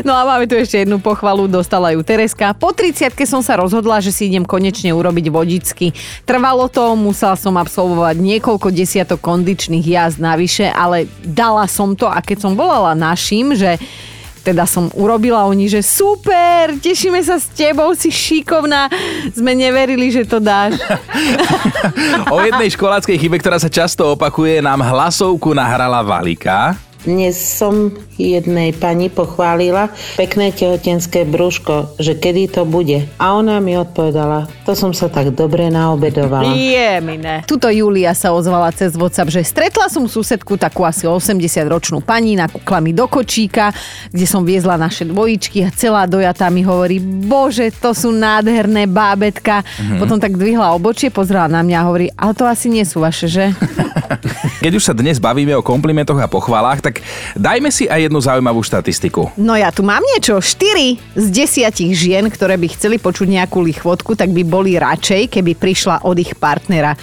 No 0.03 0.11
a 0.11 0.21
máme 0.27 0.45
tu 0.51 0.59
ešte 0.59 0.83
jednu 0.83 0.99
pochvalu, 0.99 1.47
dostala 1.47 1.95
ju 1.95 2.03
Tereska. 2.03 2.51
Po 2.51 2.75
30 2.75 3.15
som 3.23 3.39
sa 3.39 3.55
rozhodla, 3.55 4.03
že 4.03 4.11
si 4.11 4.27
idem 4.27 4.43
konečne 4.43 4.91
urobiť 4.91 5.25
vodičky. 5.31 5.95
Trvalo 6.27 6.67
to, 6.67 6.97
musela 6.99 7.39
som 7.39 7.55
absolvovať 7.55 8.19
niekoľko 8.19 8.67
desiatok 8.75 9.23
kondičných 9.23 9.85
jazd 9.85 10.19
navyše, 10.19 10.67
ale 10.67 11.07
dala 11.23 11.65
som 11.71 11.95
to 11.95 12.09
a 12.09 12.19
keď 12.19 12.43
som 12.43 12.53
volala 12.59 12.91
našim, 12.97 13.55
že 13.55 13.79
teda 14.47 14.63
som 14.63 14.87
urobila 14.95 15.43
oni, 15.43 15.67
že 15.67 15.83
super, 15.83 16.79
tešíme 16.79 17.19
sa 17.19 17.35
s 17.35 17.51
tebou, 17.51 17.91
si 17.91 18.07
šikovná. 18.07 18.87
Sme 19.35 19.51
neverili, 19.51 20.07
že 20.07 20.23
to 20.23 20.39
dáš. 20.39 20.79
O 22.31 22.39
jednej 22.43 22.71
školáckej 22.71 23.17
chybe, 23.17 23.39
ktorá 23.39 23.59
sa 23.59 23.71
často 23.71 24.07
opakuje, 24.15 24.59
nám 24.63 24.83
hlasovku 24.83 25.51
nahrala 25.51 26.03
Valika. 26.03 26.86
Dnes 27.05 27.37
som 27.37 27.93
jednej 28.17 28.73
pani 28.73 29.13
pochválila 29.13 29.93
pekné 30.17 30.49
tehotenské 30.49 31.29
brúško, 31.29 31.93
že 32.01 32.17
kedy 32.17 32.49
to 32.49 32.65
bude. 32.65 33.05
A 33.21 33.37
ona 33.37 33.61
mi 33.61 33.77
odpovedala, 33.77 34.49
to 34.65 34.73
som 34.73 34.89
sa 34.97 35.05
tak 35.05 35.29
dobre 35.37 35.69
naobedovala. 35.69 36.57
Jemine. 36.57 37.45
Tuto 37.45 37.69
Julia 37.69 38.17
sa 38.17 38.33
ozvala 38.33 38.73
cez 38.73 38.97
WhatsApp, 38.97 39.29
že 39.29 39.45
stretla 39.45 39.93
som 39.93 40.09
susedku 40.09 40.57
takú 40.57 40.81
asi 40.89 41.05
80-ročnú 41.05 42.01
pani, 42.01 42.33
nakúkla 42.33 42.81
mi 42.81 42.97
do 42.97 43.05
kočíka, 43.05 43.69
kde 44.09 44.25
som 44.25 44.41
viezla 44.41 44.81
naše 44.81 45.05
dvojičky 45.05 45.69
a 45.69 45.69
celá 45.69 46.09
dojatá 46.09 46.49
mi 46.49 46.65
hovorí, 46.65 46.97
bože, 47.01 47.69
to 47.77 47.93
sú 47.93 48.09
nádherné 48.09 48.89
bábetka. 48.89 49.61
Mm-hmm. 49.61 49.99
Potom 50.01 50.17
tak 50.17 50.33
dvihla 50.33 50.73
obočie, 50.73 51.13
pozrela 51.13 51.45
na 51.45 51.61
mňa 51.61 51.77
a 51.77 51.87
hovorí, 51.87 52.07
ale 52.17 52.33
to 52.33 52.49
asi 52.49 52.73
nie 52.73 52.83
sú 52.83 53.05
vaše, 53.05 53.29
že? 53.29 53.53
Keď 54.63 54.71
už 54.73 54.83
sa 54.83 54.93
dnes 54.95 55.19
bavíme 55.19 55.53
o 55.55 55.65
komplimentoch 55.65 56.17
a 56.19 56.31
pochvalách, 56.31 56.79
tak 56.83 57.03
dajme 57.35 57.69
si 57.69 57.87
aj 57.87 58.07
jednu 58.07 58.19
zaujímavú 58.23 58.63
štatistiku. 58.63 59.31
No 59.39 59.53
ja 59.53 59.71
tu 59.71 59.83
mám 59.83 60.03
niečo. 60.15 60.39
4 60.39 61.17
z 61.17 61.25
10 61.29 61.93
žien, 61.93 62.25
ktoré 62.31 62.55
by 62.55 62.67
chceli 62.73 62.97
počuť 62.97 63.27
nejakú 63.27 63.59
lichvotku, 63.63 64.15
tak 64.15 64.31
by 64.31 64.43
boli 64.47 64.79
radšej, 64.79 65.31
keby 65.31 65.55
prišla 65.55 66.03
od 66.07 66.17
ich 66.19 66.35
partnera. 66.35 66.95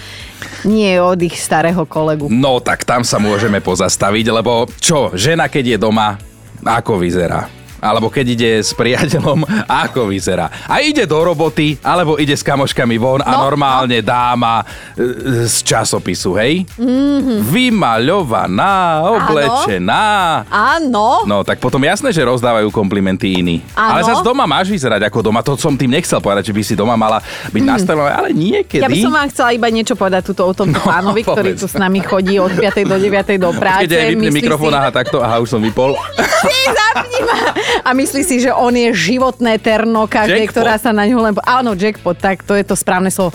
Nie 0.65 1.01
od 1.01 1.21
ich 1.21 1.37
starého 1.37 1.85
kolegu. 1.85 2.29
No 2.33 2.61
tak 2.61 2.85
tam 2.85 3.05
sa 3.05 3.21
môžeme 3.21 3.61
pozastaviť, 3.61 4.27
lebo 4.33 4.69
čo, 4.81 5.13
žena 5.13 5.49
keď 5.49 5.77
je 5.77 5.79
doma, 5.81 6.17
ako 6.65 7.01
vyzerá? 7.01 7.64
Alebo 7.85 8.09
keď 8.09 8.27
ide 8.33 8.51
s 8.65 8.73
priateľom, 8.73 9.45
ako 9.85 10.09
vyzerá. 10.09 10.49
A 10.65 10.81
ide 10.81 11.05
do 11.05 11.21
roboty, 11.21 11.77
alebo 11.85 12.17
ide 12.17 12.33
s 12.33 12.41
kamoškami 12.41 12.97
von 12.97 13.21
a 13.21 13.35
No, 13.35 13.51
normálne 13.51 13.99
dáma 14.01 14.63
e, 14.95 15.45
z 15.45 15.61
časopisu, 15.61 16.39
hej? 16.39 16.65
Mm-hmm. 16.79 17.39
Vymaľovaná, 17.45 19.05
oblečená. 19.11 20.05
Áno. 20.49 21.27
No, 21.27 21.43
tak 21.43 21.59
potom 21.59 21.83
jasné, 21.83 22.15
že 22.15 22.23
rozdávajú 22.23 22.71
komplimenty 22.71 23.37
iní. 23.37 23.61
Áno. 23.75 23.91
Ale 23.99 24.01
zase 24.07 24.23
doma 24.23 24.47
máš 24.47 24.71
vyzerať 24.71 25.05
ako 25.11 25.19
doma. 25.21 25.43
To 25.43 25.59
som 25.59 25.75
tým 25.75 25.93
nechcel 25.93 26.23
povedať, 26.23 26.49
že 26.49 26.55
by 26.55 26.63
si 26.63 26.75
doma 26.79 26.95
mala 26.95 27.19
byť 27.51 27.63
mm. 27.63 27.69
nastavená, 27.69 28.11
ale 28.15 28.31
niekedy. 28.31 28.81
Ja 28.81 28.89
by 28.89 29.03
som 29.03 29.13
vám 29.13 29.29
chcela 29.35 29.51
iba 29.53 29.69
niečo 29.69 29.99
povedať 29.99 30.31
tuto 30.31 30.47
o 30.47 30.55
tomto 30.55 30.79
No, 30.85 30.87
pánovi, 30.87 31.21
ktorý 31.27 31.53
povedz. 31.59 31.61
tu 31.61 31.67
s 31.67 31.77
nami 31.77 32.01
chodí 32.01 32.39
od 32.39 32.55
5. 32.55 32.87
do 32.87 32.97
9. 32.97 33.35
do 33.43 33.51
práce. 33.59 33.91
Keď 33.91 33.93
aj 33.99 34.09
vypne 34.15 34.31
mikrofón, 34.31 34.73
si- 34.73 34.79
aha, 34.79 34.91
takto, 34.95 35.17
aha, 35.19 35.43
už 35.43 35.49
som 35.51 35.61
vypol. 35.61 35.99
Ty 36.47 36.59
zapni 36.71 37.21
ma. 37.27 37.39
A 37.83 37.91
myslí 37.97 38.23
si, 38.23 38.39
že 38.39 38.55
on 38.55 38.71
je 38.71 38.95
životné 38.95 39.59
terno 39.59 40.07
každej, 40.07 40.47
Jackpot. 40.47 40.55
ktorá 40.63 40.75
sa 40.79 40.95
na 40.95 41.09
ňu 41.09 41.19
len... 41.19 41.35
Áno, 41.43 41.75
jackpot, 41.75 42.15
tak 42.15 42.47
to 42.47 42.55
je 42.55 42.63
to 42.63 42.79
správne 42.79 43.11
slovo. 43.11 43.35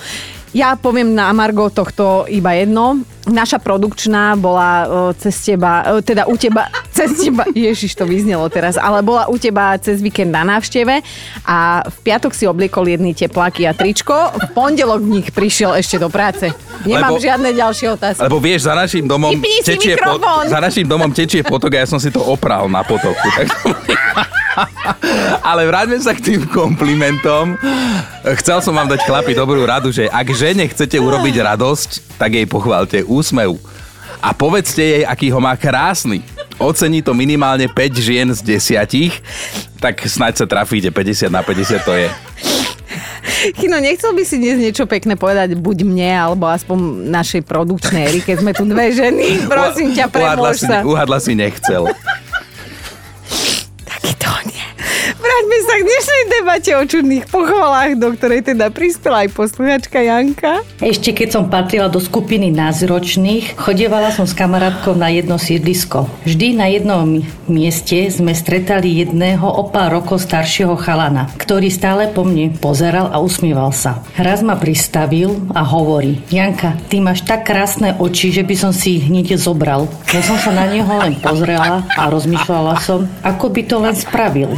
Ja 0.49 0.73
poviem 0.73 1.13
na 1.13 1.29
Margo 1.29 1.69
tohto 1.69 2.25
iba 2.25 2.57
jedno. 2.57 3.05
Naša 3.29 3.61
produkčná 3.61 4.33
bola 4.33 4.69
e, 4.71 4.85
cez 5.21 5.37
teba, 5.45 5.85
e, 5.85 6.01
teda 6.01 6.25
u 6.25 6.33
teba, 6.33 6.65
cez 6.99 7.15
teba, 7.15 7.47
ježiš, 7.67 7.95
to 7.95 8.03
vyznelo 8.03 8.43
teraz, 8.51 8.75
ale 8.75 8.99
bola 8.99 9.31
u 9.31 9.39
teba 9.39 9.79
cez 9.79 10.03
víkend 10.03 10.35
na 10.35 10.43
návšteve 10.43 10.99
a 11.47 11.87
v 11.87 11.97
piatok 12.03 12.35
si 12.35 12.43
obliekol 12.43 12.83
jedny 12.91 13.15
tepláky 13.15 13.63
a 13.63 13.71
tričko, 13.71 14.35
v 14.35 14.45
pondelok 14.51 14.99
v 14.99 15.23
nich 15.23 15.27
prišiel 15.31 15.79
ešte 15.79 15.95
do 15.95 16.11
práce. 16.11 16.51
Nemám 16.83 17.15
Lebo- 17.15 17.23
žiadne 17.23 17.49
ďalšie 17.55 17.87
otázky. 17.95 18.21
Lebo 18.27 18.37
vieš, 18.43 18.67
za 18.67 18.75
našim 18.75 19.07
domom 19.07 19.31
Vypni 19.31 19.63
tečie 19.63 19.95
pot, 19.95 20.19
za 20.51 20.59
našim 20.59 20.83
domom 20.83 21.11
tečie 21.15 21.39
potok 21.47 21.79
a 21.79 21.85
ja 21.85 21.87
som 21.87 22.01
si 22.01 22.11
to 22.11 22.19
opral 22.19 22.67
na 22.67 22.83
potoku. 22.83 23.27
Tak... 23.39 23.47
Ale 25.49 25.63
vráťme 25.69 26.03
sa 26.03 26.11
k 26.11 26.19
tým 26.19 26.41
komplimentom. 26.51 27.55
Chcel 28.43 28.59
som 28.59 28.75
vám 28.75 28.91
dať 28.91 29.07
chlapi 29.07 29.31
dobrú 29.31 29.63
radu, 29.63 29.93
že 29.93 30.11
ak 30.11 30.27
žene 30.35 30.67
chcete 30.67 30.99
urobiť 30.99 31.39
radosť, 31.39 32.19
tak 32.19 32.35
jej 32.35 32.47
pochválte 32.49 32.99
úsmev. 33.07 33.55
A 34.19 34.35
povedzte 34.35 34.83
jej, 34.83 35.03
aký 35.07 35.31
ho 35.31 35.39
má 35.39 35.55
krásny. 35.55 36.19
Ocení 36.59 36.99
to 36.99 37.15
minimálne 37.15 37.71
5 37.71 37.95
žien 37.95 38.27
z 38.35 38.59
10, 38.59 39.79
tak 39.79 40.03
snáď 40.03 40.43
sa 40.43 40.45
trafíte, 40.45 40.91
50 40.91 41.31
na 41.31 41.39
50 41.39 41.87
to 41.87 41.95
je. 41.95 42.11
Kino, 43.55 43.79
nechcel 43.79 44.11
by 44.11 44.23
si 44.27 44.35
dnes 44.35 44.59
niečo 44.59 44.83
pekné 44.83 45.15
povedať 45.15 45.55
buď 45.55 45.87
mne, 45.87 46.11
alebo 46.11 46.51
aspoň 46.51 47.07
našej 47.07 47.47
produkčnej 47.47 48.11
Erike, 48.11 48.35
sme 48.35 48.51
tu 48.51 48.67
dve 48.67 48.91
ženy. 48.91 49.39
Prosím 49.47 49.95
ťa, 49.95 50.11
premôž 50.11 50.59
si, 50.59 50.67
sa. 50.67 50.83
uhadla 50.83 51.23
si 51.23 51.31
nechcel. 51.31 51.87
Debate 56.29 56.71
o 56.77 56.83
čudných 56.85 57.25
pochvalách, 57.27 57.97
do 57.97 58.13
ktorej 58.13 58.45
teda 58.45 58.69
prispela 58.69 59.25
aj 59.25 59.33
posluchačka 59.33 59.99
Janka. 59.99 60.61
Ešte 60.79 61.11
keď 61.11 61.27
som 61.33 61.43
patrila 61.49 61.89
do 61.89 61.97
skupiny 61.97 62.53
názročných, 62.53 63.57
chodievala 63.57 64.13
som 64.13 64.29
s 64.29 64.37
kamarátkou 64.37 64.93
na 64.93 65.09
jedno 65.09 65.41
sídlisko. 65.41 66.05
Vždy 66.23 66.55
na 66.55 66.69
jednom 66.69 67.03
mi- 67.03 67.25
mieste 67.49 68.07
sme 68.13 68.37
stretali 68.37 69.01
jedného 69.01 69.43
o 69.43 69.67
pár 69.67 69.97
rokov 69.99 70.21
staršieho 70.21 70.77
chalana, 70.77 71.27
ktorý 71.41 71.67
stále 71.73 72.07
po 72.13 72.21
mne 72.21 72.53
pozeral 72.55 73.09
a 73.09 73.17
usmieval 73.17 73.73
sa. 73.73 74.05
Raz 74.15 74.45
ma 74.45 74.53
pristavil 74.55 75.33
a 75.57 75.65
hovorí, 75.65 76.21
Janka, 76.29 76.77
ty 76.87 77.01
máš 77.01 77.25
tak 77.25 77.49
krásne 77.49 77.97
oči, 77.97 78.29
že 78.29 78.45
by 78.45 78.55
som 78.55 78.71
si 78.71 79.01
ich 79.01 79.09
hneď 79.09 79.35
zobral. 79.35 79.89
Ja 80.13 80.21
som 80.21 80.37
sa 80.37 80.53
na 80.53 80.69
neho 80.69 80.89
len 81.01 81.17
pozrela 81.17 81.81
a 81.97 82.03
rozmýšľala 82.07 82.77
som, 82.83 83.09
ako 83.25 83.49
by 83.49 83.61
to 83.65 83.75
len 83.81 83.95
spravil. 83.97 84.51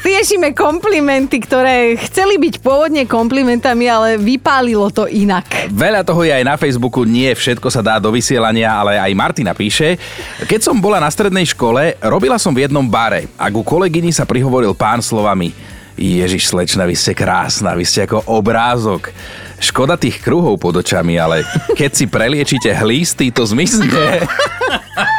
Riešime 0.00 0.56
komplimenty, 0.56 1.44
ktoré 1.44 1.92
chceli 2.08 2.40
byť 2.40 2.64
pôvodne 2.64 3.04
komplimentami, 3.04 3.84
ale 3.84 4.16
vypálilo 4.16 4.88
to 4.88 5.04
inak. 5.04 5.68
Veľa 5.68 6.00
toho 6.00 6.24
je 6.24 6.32
aj 6.32 6.44
na 6.44 6.56
Facebooku, 6.56 7.04
nie 7.04 7.28
všetko 7.28 7.68
sa 7.68 7.84
dá 7.84 8.00
do 8.00 8.08
vysielania, 8.08 8.72
ale 8.72 8.96
aj 8.96 9.12
Martina 9.12 9.52
píše. 9.52 10.00
Keď 10.48 10.60
som 10.64 10.80
bola 10.80 11.04
na 11.04 11.12
strednej 11.12 11.44
škole, 11.44 12.00
robila 12.00 12.40
som 12.40 12.56
v 12.56 12.64
jednom 12.64 12.88
bare 12.88 13.28
a 13.36 13.52
ku 13.52 13.60
kolegyni 13.60 14.08
sa 14.08 14.24
prihovoril 14.24 14.72
pán 14.72 15.04
slovami 15.04 15.52
Ježiš, 16.00 16.48
slečna, 16.48 16.88
vy 16.88 16.96
ste 16.96 17.12
krásna, 17.12 17.76
vy 17.76 17.84
ste 17.84 18.08
ako 18.08 18.24
obrázok. 18.24 19.12
Škoda 19.60 20.00
tých 20.00 20.24
kruhov 20.24 20.56
pod 20.56 20.80
očami, 20.80 21.20
ale 21.20 21.44
keď 21.76 21.90
si 21.92 22.08
preliečite 22.08 22.72
hlísty, 22.72 23.28
to 23.28 23.44
zmizne. 23.44 23.84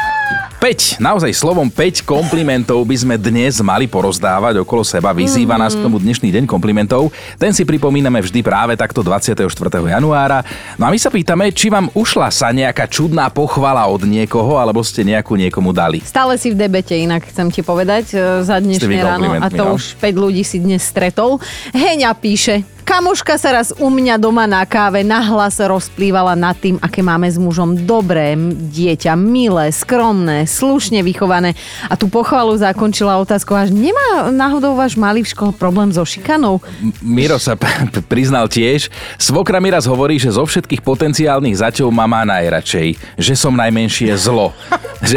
5, 0.61 1.01
naozaj 1.01 1.33
slovom 1.33 1.65
5 1.73 2.05
komplimentov 2.05 2.85
by 2.85 2.93
sme 2.93 3.15
dnes 3.17 3.57
mali 3.65 3.89
porozdávať 3.89 4.61
okolo 4.61 4.85
seba. 4.85 5.09
Vyzýva 5.09 5.57
nás 5.57 5.73
k 5.73 5.81
tomu 5.81 5.97
dnešný 5.97 6.29
deň 6.29 6.45
komplimentov. 6.45 7.09
Ten 7.41 7.49
si 7.49 7.65
pripomíname 7.65 8.21
vždy 8.21 8.45
práve 8.45 8.77
takto 8.77 9.01
24. 9.01 9.49
januára. 9.89 10.45
No 10.77 10.85
a 10.85 10.93
my 10.93 11.01
sa 11.01 11.09
pýtame, 11.09 11.49
či 11.49 11.73
vám 11.73 11.89
ušla 11.97 12.29
sa 12.29 12.53
nejaká 12.53 12.85
čudná 12.85 13.33
pochvala 13.33 13.89
od 13.89 14.05
niekoho, 14.05 14.61
alebo 14.61 14.85
ste 14.85 15.01
nejakú 15.01 15.33
niekomu 15.33 15.73
dali. 15.73 15.97
Stále 16.05 16.37
si 16.37 16.53
v 16.53 16.61
debete, 16.61 16.93
inak 16.93 17.25
chcem 17.25 17.49
ti 17.49 17.65
povedať 17.65 18.13
e, 18.13 18.45
za 18.45 18.61
dnešné 18.61 19.01
ráno 19.01 19.33
a 19.41 19.49
to 19.49 19.65
no. 19.65 19.81
už 19.81 19.97
5 19.97 20.13
ľudí 20.13 20.45
si 20.45 20.61
dnes 20.61 20.85
stretol. 20.85 21.41
Heňa 21.73 22.13
píše, 22.13 22.61
kamoška 22.91 23.39
sa 23.39 23.55
raz 23.55 23.71
u 23.79 23.88
mňa 23.88 24.19
doma 24.19 24.43
na 24.43 24.67
káve 24.67 25.00
nahlas 25.00 25.55
rozplývala 25.63 26.36
nad 26.36 26.60
tým, 26.60 26.75
aké 26.83 27.00
máme 27.00 27.24
s 27.24 27.39
mužom 27.39 27.88
dobré 27.88 28.36
dieťa, 28.67 29.15
milé, 29.15 29.71
skromné, 29.71 30.43
slušne 30.43 31.00
vychované. 31.00 31.55
A 31.88 31.95
tú 31.95 32.12
pochvalu 32.12 32.51
zakončila 32.60 33.15
otázkou, 33.24 33.55
až 33.55 33.71
nemá 33.71 34.27
náhodou 34.36 34.75
váš 34.75 35.00
malý 35.00 35.24
v 35.24 35.31
škole 35.31 35.55
problém 35.55 35.88
so 35.95 36.03
šikanou? 36.03 36.60
M- 36.83 36.91
Miro 37.00 37.39
sa 37.39 37.55
p- 37.55 37.63
p- 37.95 38.03
priznal 38.03 38.51
tiež. 38.51 38.91
Svokra 39.15 39.63
mi 39.63 39.71
raz 39.71 39.88
hovorí, 39.88 40.19
že 40.19 40.36
zo 40.36 40.43
všetkých 40.43 40.83
potenciálnych 40.83 41.63
zaťov 41.63 41.95
má 41.95 42.27
najradšej. 42.27 43.15
Že 43.15 43.33
som 43.39 43.55
najmenšie 43.55 44.12
zlo. 44.19 44.51
že, 45.07 45.15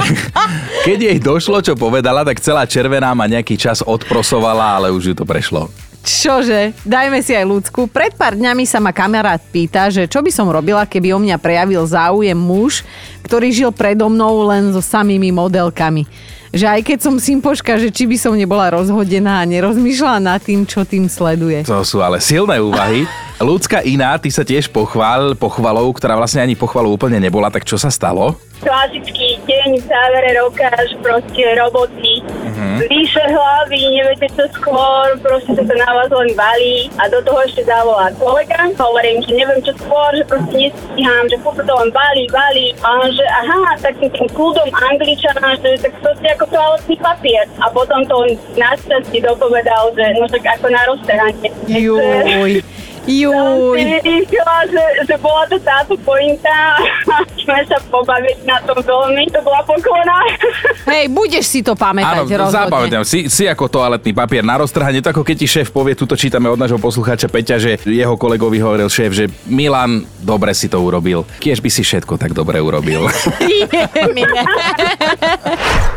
keď 0.87 0.99
jej 1.11 1.19
došlo, 1.19 1.59
čo 1.59 1.75
povedala, 1.75 2.23
tak 2.23 2.39
celá 2.39 2.71
červená 2.71 3.11
ma 3.19 3.27
nejaký 3.27 3.59
čas 3.59 3.83
odprosovala, 3.83 4.79
ale 4.79 4.95
už 4.95 5.11
ju 5.11 5.15
to 5.19 5.27
prešlo. 5.27 5.67
Čože? 6.05 6.77
Dajme 6.85 7.25
si 7.25 7.33
aj 7.33 7.49
ľudskú. 7.49 7.89
Pred 7.89 8.13
pár 8.21 8.37
dňami 8.37 8.69
sa 8.69 8.77
ma 8.77 8.93
kamarát 8.93 9.41
pýta, 9.41 9.89
že 9.89 10.05
čo 10.05 10.21
by 10.21 10.29
som 10.29 10.53
robila, 10.53 10.85
keby 10.85 11.17
o 11.17 11.19
mňa 11.19 11.41
prejavil 11.41 11.89
záujem 11.89 12.37
muž, 12.37 12.85
ktorý 13.25 13.49
žil 13.49 13.71
predo 13.73 14.13
mnou 14.13 14.45
len 14.45 14.69
so 14.77 14.85
samými 14.85 15.33
modelkami. 15.33 16.05
Že 16.53 16.67
aj 16.71 16.81
keď 16.87 16.99
som 17.01 17.17
simpoška, 17.17 17.81
že 17.81 17.89
či 17.89 18.05
by 18.05 18.21
som 18.21 18.37
nebola 18.37 18.71
rozhodená 18.77 19.43
a 19.43 19.49
nerozmýšľala 19.49 20.21
nad 20.21 20.39
tým, 20.45 20.69
čo 20.69 20.85
tým 20.85 21.09
sleduje. 21.09 21.65
To 21.67 21.83
sú 21.83 22.05
ale 22.05 22.21
silné 22.21 22.61
úvahy. 22.61 23.09
Ľudská 23.45 23.85
iná, 23.85 24.17
ty 24.17 24.33
sa 24.33 24.41
tiež 24.41 24.73
pochvál 24.73 25.37
pochvalou, 25.37 25.93
ktorá 25.93 26.17
vlastne 26.17 26.41
ani 26.41 26.57
pochvalou 26.57 26.97
úplne 26.97 27.21
nebola, 27.21 27.53
tak 27.53 27.69
čo 27.69 27.77
sa 27.77 27.93
stalo? 27.93 28.41
klasický 28.65 29.37
deň 29.45 29.77
v 29.77 29.85
závere 29.85 30.41
roka, 30.41 30.73
že 30.89 30.97
proste 31.05 31.43
roboty, 31.61 32.25
uh-huh. 32.25 32.81
vyše 32.89 33.21
hlavy, 33.21 34.01
neviete 34.01 34.25
čo 34.33 34.49
skôr, 34.57 35.21
proste 35.21 35.53
sa 35.53 35.63
to 35.69 35.75
na 35.77 35.91
vás 35.93 36.09
len 36.09 36.33
valí 36.33 36.89
a 36.97 37.05
do 37.13 37.21
toho 37.21 37.45
ešte 37.45 37.69
zavolá 37.69 38.09
kolega, 38.17 38.73
hovorím, 38.81 39.21
že 39.21 39.37
neviem 39.37 39.61
čo 39.61 39.77
skôr, 39.77 40.17
že 40.17 40.25
proste 40.25 40.57
nestíham, 40.57 41.29
že 41.29 41.37
furt 41.45 41.61
to 41.61 41.75
len 41.77 41.91
valí, 41.93 42.25
valí 42.33 42.73
a 42.81 43.05
on, 43.05 43.13
že 43.13 43.27
aha, 43.29 43.77
tak 43.85 44.01
tým 44.01 44.29
kľudom 44.33 44.73
angličana, 44.73 45.61
že 45.61 45.77
tak 45.85 45.93
proste 46.01 46.27
ako 46.33 46.45
ako 46.45 46.53
toaletný 46.53 46.97
papier. 47.01 47.47
A 47.61 47.67
potom 47.73 48.01
to 48.05 48.15
on 48.21 48.31
našťastie 48.57 49.21
dopovedal, 49.25 49.97
že 49.97 50.05
no 50.21 50.29
tak 50.29 50.45
ako 50.45 50.67
na 50.69 50.83
roztrhanie. 50.85 51.49
Juj. 51.69 52.61
Juj. 53.05 53.79
Si 53.79 53.97
vyšla, 54.01 54.57
že, 54.69 54.85
že 55.09 55.15
bola 55.21 55.45
to 55.49 55.57
táto 55.61 55.95
pointa 56.03 56.81
sme 57.45 57.61
sa 57.69 57.77
pobaviť 57.93 58.49
na 58.49 58.57
tom 58.65 58.81
veľmi. 58.81 59.29
To 59.37 59.41
bola 59.45 59.61
poklona. 59.63 60.17
Hej, 60.93 61.13
budeš 61.13 61.45
si 61.45 61.61
to 61.61 61.77
Áno, 61.77 61.83
pamätať 61.85 62.27
rozhodne. 62.33 62.69
zapamätám. 62.69 63.03
Si, 63.05 63.29
si 63.29 63.45
ako 63.45 63.69
toaletný 63.69 64.17
papier 64.17 64.45
na 64.45 64.57
roztrhanie, 64.61 65.05
to 65.05 65.13
ako 65.13 65.23
keď 65.23 65.37
ti 65.45 65.49
šéf 65.49 65.69
povie, 65.69 65.93
tuto 65.93 66.17
čítame 66.17 66.49
od 66.49 66.57
nášho 66.57 66.81
poslucháča 66.81 67.29
Peťa, 67.29 67.57
že 67.61 67.77
jeho 67.85 68.17
kolegovi 68.17 68.59
hovoril 68.61 68.89
šéf, 68.89 69.13
že 69.13 69.25
Milan, 69.49 70.09
dobre 70.25 70.57
si 70.57 70.73
to 70.73 70.81
urobil. 70.81 71.29
Kiež 71.41 71.61
by 71.61 71.69
si 71.69 71.85
všetko 71.85 72.17
tak 72.17 72.33
dobre 72.33 72.61
urobil. 72.61 73.05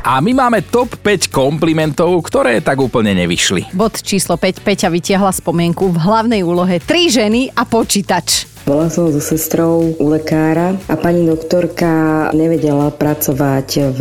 A 0.07 0.23
my 0.23 0.31
máme 0.31 0.63
top 0.67 0.95
5 1.03 1.27
komplimentov, 1.27 2.15
ktoré 2.27 2.63
tak 2.63 2.79
úplne 2.79 3.11
nevyšli. 3.11 3.75
Bod 3.75 3.99
číslo 3.99 4.39
5. 4.39 4.63
Peťa 4.63 4.87
vytiahla 4.87 5.35
spomienku 5.35 5.91
v 5.91 5.97
hlavnej 5.99 6.41
úlohe 6.47 6.79
Tri 6.97 7.13
ženy 7.13 7.53
a 7.53 7.61
počítač. 7.61 8.49
Bola 8.65 8.89
som 8.89 9.05
so 9.13 9.21
sestrou 9.21 9.93
u 10.01 10.05
lekára 10.09 10.73
a 10.89 10.97
pani 10.97 11.29
doktorka 11.29 11.87
nevedela 12.33 12.89
pracovať 12.89 13.93
v 13.93 13.99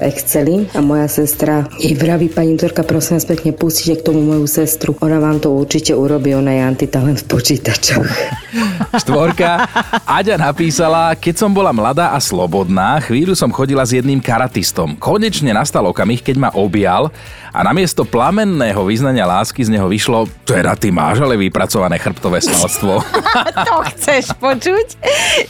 Exceli 0.00 0.64
a 0.72 0.80
moja 0.80 1.12
sestra 1.12 1.68
jej 1.76 1.92
vraví, 1.92 2.32
pani 2.32 2.56
doktorka, 2.56 2.88
prosím 2.88 3.20
vás 3.20 3.28
pekne, 3.28 3.52
pustite 3.52 4.00
k 4.00 4.08
tomu 4.08 4.24
moju 4.24 4.48
sestru. 4.48 4.96
Ona 5.04 5.20
vám 5.20 5.44
to 5.44 5.52
určite 5.52 5.92
urobí, 5.92 6.32
ona 6.32 6.56
je 6.56 6.62
antitalent 6.64 7.20
v 7.20 7.28
počítačoch. 7.30 8.08
Štvorka. 9.04 9.68
Aďa 10.08 10.40
napísala, 10.40 11.14
keď 11.20 11.44
som 11.44 11.52
bola 11.52 11.70
mladá 11.70 12.16
a 12.16 12.18
slobodná, 12.18 12.98
chvíľu 13.04 13.36
som 13.36 13.52
chodila 13.52 13.84
s 13.84 13.92
jedným 13.92 14.24
karatistom. 14.24 14.96
Konečne 14.96 15.52
nastal 15.52 15.84
okamih, 15.84 16.24
keď 16.24 16.48
ma 16.48 16.50
objal 16.56 17.12
a 17.58 17.66
namiesto 17.66 18.06
plamenného 18.06 18.78
vyznania 18.86 19.26
lásky 19.26 19.66
z 19.66 19.74
neho 19.74 19.90
vyšlo, 19.90 20.30
teda 20.46 20.78
ty 20.78 20.94
máš 20.94 21.18
ale 21.18 21.34
vypracované 21.34 21.98
chrbtové 21.98 22.38
svalstvo. 22.38 23.02
to 23.66 23.76
chceš 23.90 24.30
počuť? 24.38 24.94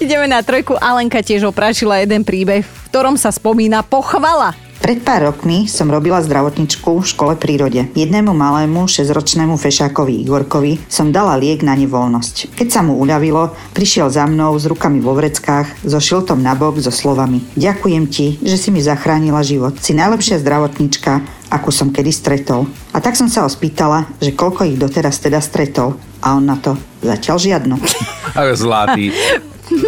Ideme 0.01 0.25
na 0.25 0.41
trojku. 0.41 0.73
Alenka 0.81 1.21
tiež 1.21 1.45
oprašila 1.53 2.01
jeden 2.01 2.25
príbeh, 2.25 2.65
v 2.65 2.81
ktorom 2.89 3.21
sa 3.21 3.29
spomína 3.29 3.85
pochvala. 3.85 4.57
Pred 4.79 5.03
pár 5.03 5.35
rokmi 5.35 5.67
som 5.67 5.91
robila 5.91 6.23
zdravotničku 6.23 7.03
v 7.03 7.05
škole 7.05 7.35
prírode. 7.35 7.91
Jednému 7.99 8.31
malému 8.31 8.87
6-ročnému 8.87 9.59
fešákovi 9.59 10.23
Igorkovi 10.23 10.79
som 10.87 11.11
dala 11.11 11.35
liek 11.35 11.67
na 11.67 11.75
nevoľnosť. 11.75 12.55
Keď 12.55 12.69
sa 12.71 12.81
mu 12.87 12.95
uľavilo, 13.03 13.53
prišiel 13.75 14.07
za 14.07 14.25
mnou 14.25 14.55
s 14.55 14.71
rukami 14.71 15.03
vo 15.03 15.19
vreckách, 15.19 15.83
so 15.83 15.99
šiltom 15.99 16.41
na 16.41 16.55
bok 16.55 16.79
so 16.79 16.95
slovami 16.95 17.43
Ďakujem 17.59 18.05
ti, 18.07 18.39
že 18.39 18.55
si 18.55 18.71
mi 18.71 18.79
zachránila 18.79 19.43
život. 19.43 19.77
Si 19.83 19.99
najlepšia 19.99 20.39
zdravotnička, 20.41 21.27
akú 21.49 21.73
som 21.73 21.89
kedy 21.89 22.13
stretol. 22.13 22.69
A 22.93 23.01
tak 23.01 23.17
som 23.17 23.29
sa 23.29 23.45
ho 23.45 23.51
spýtala, 23.51 24.09
že 24.21 24.37
koľko 24.37 24.69
ich 24.69 24.77
doteraz 24.77 25.21
teda 25.21 25.41
stretol. 25.41 25.97
A 26.21 26.37
on 26.37 26.45
na 26.45 26.57
to 26.61 26.77
zatiaľ 27.01 27.37
žiadnu. 27.41 27.77
Ale 28.39 28.53
zlatý. 28.57 29.13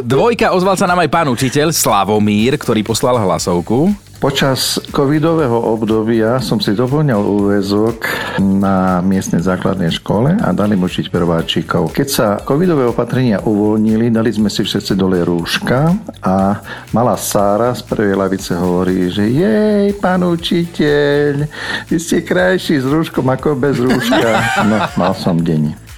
Dvojka, 0.04 0.52
ozval 0.52 0.76
sa 0.76 0.84
nám 0.84 1.00
aj 1.00 1.08
pán 1.08 1.28
učiteľ 1.32 1.72
Slavomír, 1.72 2.60
ktorý 2.60 2.84
poslal 2.84 3.16
hlasovku. 3.16 4.09
Počas 4.20 4.76
covidového 4.92 5.56
obdobia 5.56 6.44
som 6.44 6.60
si 6.60 6.76
doplňal 6.76 7.24
úvezok 7.24 8.04
na 8.36 9.00
miestnej 9.00 9.40
základnej 9.40 9.88
škole 9.96 10.36
a 10.36 10.52
dali 10.52 10.76
mu 10.76 10.84
učiť 10.84 11.08
prváčikov. 11.08 11.88
Keď 11.88 12.08
sa 12.12 12.36
covidové 12.36 12.84
opatrenia 12.84 13.40
uvoľnili, 13.40 14.12
dali 14.12 14.28
sme 14.28 14.52
si 14.52 14.60
všetci 14.60 14.92
dole 14.92 15.24
rúška 15.24 15.96
a 16.20 16.60
malá 16.92 17.16
Sára 17.16 17.72
z 17.72 17.80
prvej 17.80 18.12
lavice 18.12 18.52
hovorí, 18.52 19.08
že 19.08 19.24
jej, 19.24 19.96
pán 19.96 20.20
učiteľ, 20.20 21.48
vy 21.88 21.96
ste 21.96 22.20
krajší 22.20 22.76
s 22.76 22.84
rúškom 22.84 23.24
ako 23.24 23.56
bez 23.56 23.80
rúška. 23.80 24.36
No, 24.68 24.84
mal 25.00 25.16
som 25.16 25.40
deň. 25.40 25.88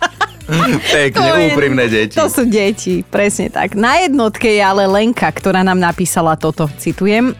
Pekne, 0.94 1.26
je- 1.26 1.46
úprimné 1.50 1.90
deti. 1.90 2.14
To 2.14 2.30
sú 2.30 2.46
deti, 2.46 3.02
presne 3.02 3.50
tak. 3.50 3.74
Na 3.74 3.98
jednotke 3.98 4.46
je 4.46 4.62
ale 4.62 4.86
Lenka, 4.86 5.26
ktorá 5.26 5.66
nám 5.66 5.82
napísala 5.82 6.38
toto, 6.38 6.70
citujem. 6.78 7.34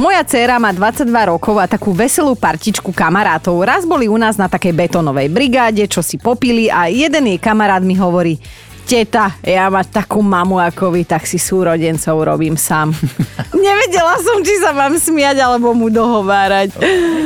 Moja 0.00 0.22
dcéra 0.24 0.60
má 0.60 0.70
22 0.72 1.08
rokov 1.30 1.56
a 1.60 1.66
takú 1.66 1.92
veselú 1.92 2.34
partičku 2.36 2.90
kamarátov. 2.90 3.56
Raz 3.62 3.82
boli 3.82 4.10
u 4.10 4.16
nás 4.16 4.40
na 4.40 4.46
takej 4.46 4.72
betonovej 4.74 5.28
brigáde, 5.32 5.84
čo 5.88 6.00
si 6.00 6.16
popili 6.20 6.70
a 6.70 6.90
jeden 6.90 7.30
jej 7.30 7.38
kamarát 7.40 7.82
mi 7.82 7.94
hovorí 7.96 8.38
Teta, 8.86 9.34
ja 9.42 9.66
mať 9.66 9.98
takú 9.98 10.22
mamu 10.22 10.62
ako 10.62 10.94
vy, 10.94 11.02
tak 11.02 11.26
si 11.26 11.42
súrodencov 11.42 12.22
robím 12.22 12.54
sám. 12.54 12.94
Nevedela 13.66 14.14
som, 14.22 14.38
či 14.46 14.62
sa 14.62 14.70
mám 14.70 14.94
smiať, 14.94 15.42
alebo 15.42 15.74
mu 15.74 15.90
dohovárať. 15.90 16.70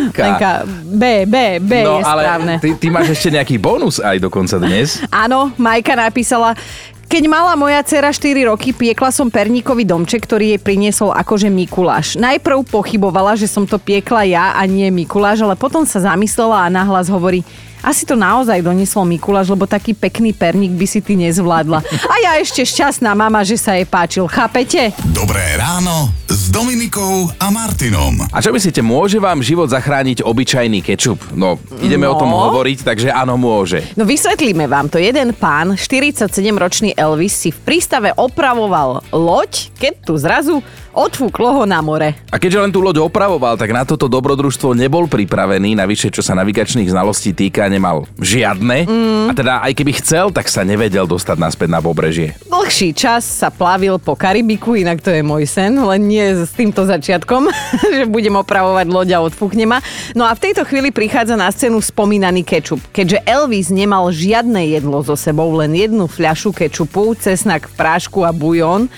Lenka, 0.09 0.65
B, 0.89 1.29
B, 1.29 1.61
B 1.61 1.85
no 1.85 2.01
je 2.01 2.09
ale 2.09 2.23
správne. 2.25 2.55
ty, 2.65 2.69
ty 2.81 2.89
máš 2.89 3.13
ešte 3.13 3.37
nejaký 3.37 3.61
bonus 3.61 4.01
aj 4.01 4.17
dokonca 4.25 4.57
dnes. 4.57 5.05
Áno, 5.13 5.53
Majka 5.61 5.93
napísala, 6.01 6.57
keď 7.11 7.27
mala 7.27 7.59
moja 7.59 7.83
dcera 7.83 8.15
4 8.15 8.47
roky, 8.47 8.71
piekla 8.71 9.11
som 9.11 9.35
perníkový 9.35 9.83
domček, 9.83 10.31
ktorý 10.31 10.55
jej 10.55 10.61
priniesol 10.63 11.11
akože 11.11 11.51
Mikuláš. 11.51 12.15
Najprv 12.15 12.63
pochybovala, 12.71 13.35
že 13.35 13.51
som 13.51 13.67
to 13.67 13.83
piekla 13.83 14.23
ja 14.31 14.45
a 14.55 14.63
nie 14.71 14.87
Mikuláš, 14.95 15.43
ale 15.43 15.59
potom 15.59 15.83
sa 15.83 15.99
zamyslela 15.99 16.71
a 16.71 16.71
nahlas 16.71 17.11
hovorí, 17.11 17.43
asi 17.81 18.05
to 18.05 18.13
naozaj 18.13 18.61
doniesol 18.61 19.03
Mikuláš, 19.03 19.49
lebo 19.49 19.65
taký 19.65 19.93
pekný 19.93 20.31
perník 20.31 20.73
by 20.73 20.87
si 20.87 21.01
ty 21.01 21.15
nezvládla. 21.15 21.81
A 21.81 22.15
ja 22.21 22.33
ešte 22.37 22.63
šťastná 22.63 23.13
mama, 23.13 23.41
že 23.41 23.57
sa 23.57 23.75
jej 23.75 23.85
páčil, 23.85 24.25
chápete? 24.25 24.93
Dobré 25.11 25.57
ráno 25.57 26.13
s 26.27 26.47
Dominikou 26.49 27.29
a 27.37 27.49
Martinom. 27.49 28.21
A 28.29 28.39
čo 28.39 28.51
myslíte, 28.51 28.81
môže 28.81 29.17
vám 29.17 29.41
život 29.41 29.67
zachrániť 29.67 30.23
obyčajný 30.23 30.81
kečup? 30.81 31.19
No, 31.33 31.57
ideme 31.79 32.05
o 32.05 32.15
tom 32.15 32.29
No. 32.29 32.47
hovoriť, 32.47 32.79
takže 32.83 33.09
áno, 33.11 33.35
môže. 33.35 33.83
No 33.95 34.05
vysvetlíme 34.05 34.65
vám 34.65 34.87
to. 34.87 34.97
Jeden 34.97 35.33
pán, 35.33 35.75
47-ročný 35.75 36.95
Elvis, 36.95 37.35
si 37.35 37.51
v 37.51 37.59
prístave 37.59 38.15
opravoval 38.15 39.03
loď, 39.11 39.73
keď 39.75 39.93
tu 40.05 40.15
zrazu 40.15 40.55
odfúklo 40.95 41.63
ho 41.63 41.65
na 41.67 41.79
more. 41.81 42.19
A 42.31 42.37
keďže 42.39 42.63
len 42.63 42.73
tú 42.75 42.83
loď 42.83 43.03
opravoval, 43.03 43.55
tak 43.55 43.71
na 43.71 43.87
toto 43.87 44.11
dobrodružstvo 44.11 44.75
nebol 44.75 45.07
pripravený, 45.07 45.79
navyše 45.79 46.11
čo 46.11 46.23
sa 46.23 46.35
navigačných 46.39 46.91
znalostí 46.91 47.35
týka, 47.35 47.71
nemal 47.71 48.07
žiadne. 48.19 48.87
Mm. 48.87 49.27
A 49.31 49.33
teda 49.33 49.63
aj 49.63 49.73
keby 49.79 49.93
chcel, 50.03 50.35
tak 50.35 50.51
sa 50.51 50.67
nevedel 50.67 51.07
dostať 51.07 51.37
naspäť 51.39 51.69
na 51.71 51.81
pobrežie. 51.83 52.35
Dlhší 52.51 52.95
čas 52.95 53.23
sa 53.27 53.51
plavil 53.51 53.99
po 54.03 54.19
Karibiku, 54.19 54.75
inak 54.75 55.03
to 55.03 55.11
je 55.15 55.23
môj 55.23 55.47
sen, 55.47 55.75
len 55.79 56.07
nie 56.07 56.23
s 56.23 56.51
týmto 56.55 56.87
začiatkom, 56.87 57.51
že 57.97 58.05
budem 58.11 58.35
opravovať 58.39 58.87
loď 58.91 59.09
a 59.19 59.25
odfúkne 59.25 59.67
ma. 59.67 59.79
No 60.15 60.27
a 60.27 60.35
v 60.35 60.51
tejto 60.51 60.67
chvíli 60.67 60.91
prichádza 60.91 61.39
na 61.39 61.51
scénu 61.51 61.79
spomínaný 61.83 62.43
kečup. 62.43 62.83
Keďže 62.91 63.23
Elvis 63.27 63.71
nemal 63.71 64.11
žiadne 64.11 64.67
jedlo 64.71 65.03
so 65.07 65.15
sebou, 65.15 65.51
len 65.55 65.75
jednu 65.75 66.11
fľašu 66.11 66.51
kečupu, 66.51 67.15
cesnak 67.19 67.71
v 67.71 67.75
prášku 67.79 68.27
a 68.27 68.35
bujón, 68.35 68.91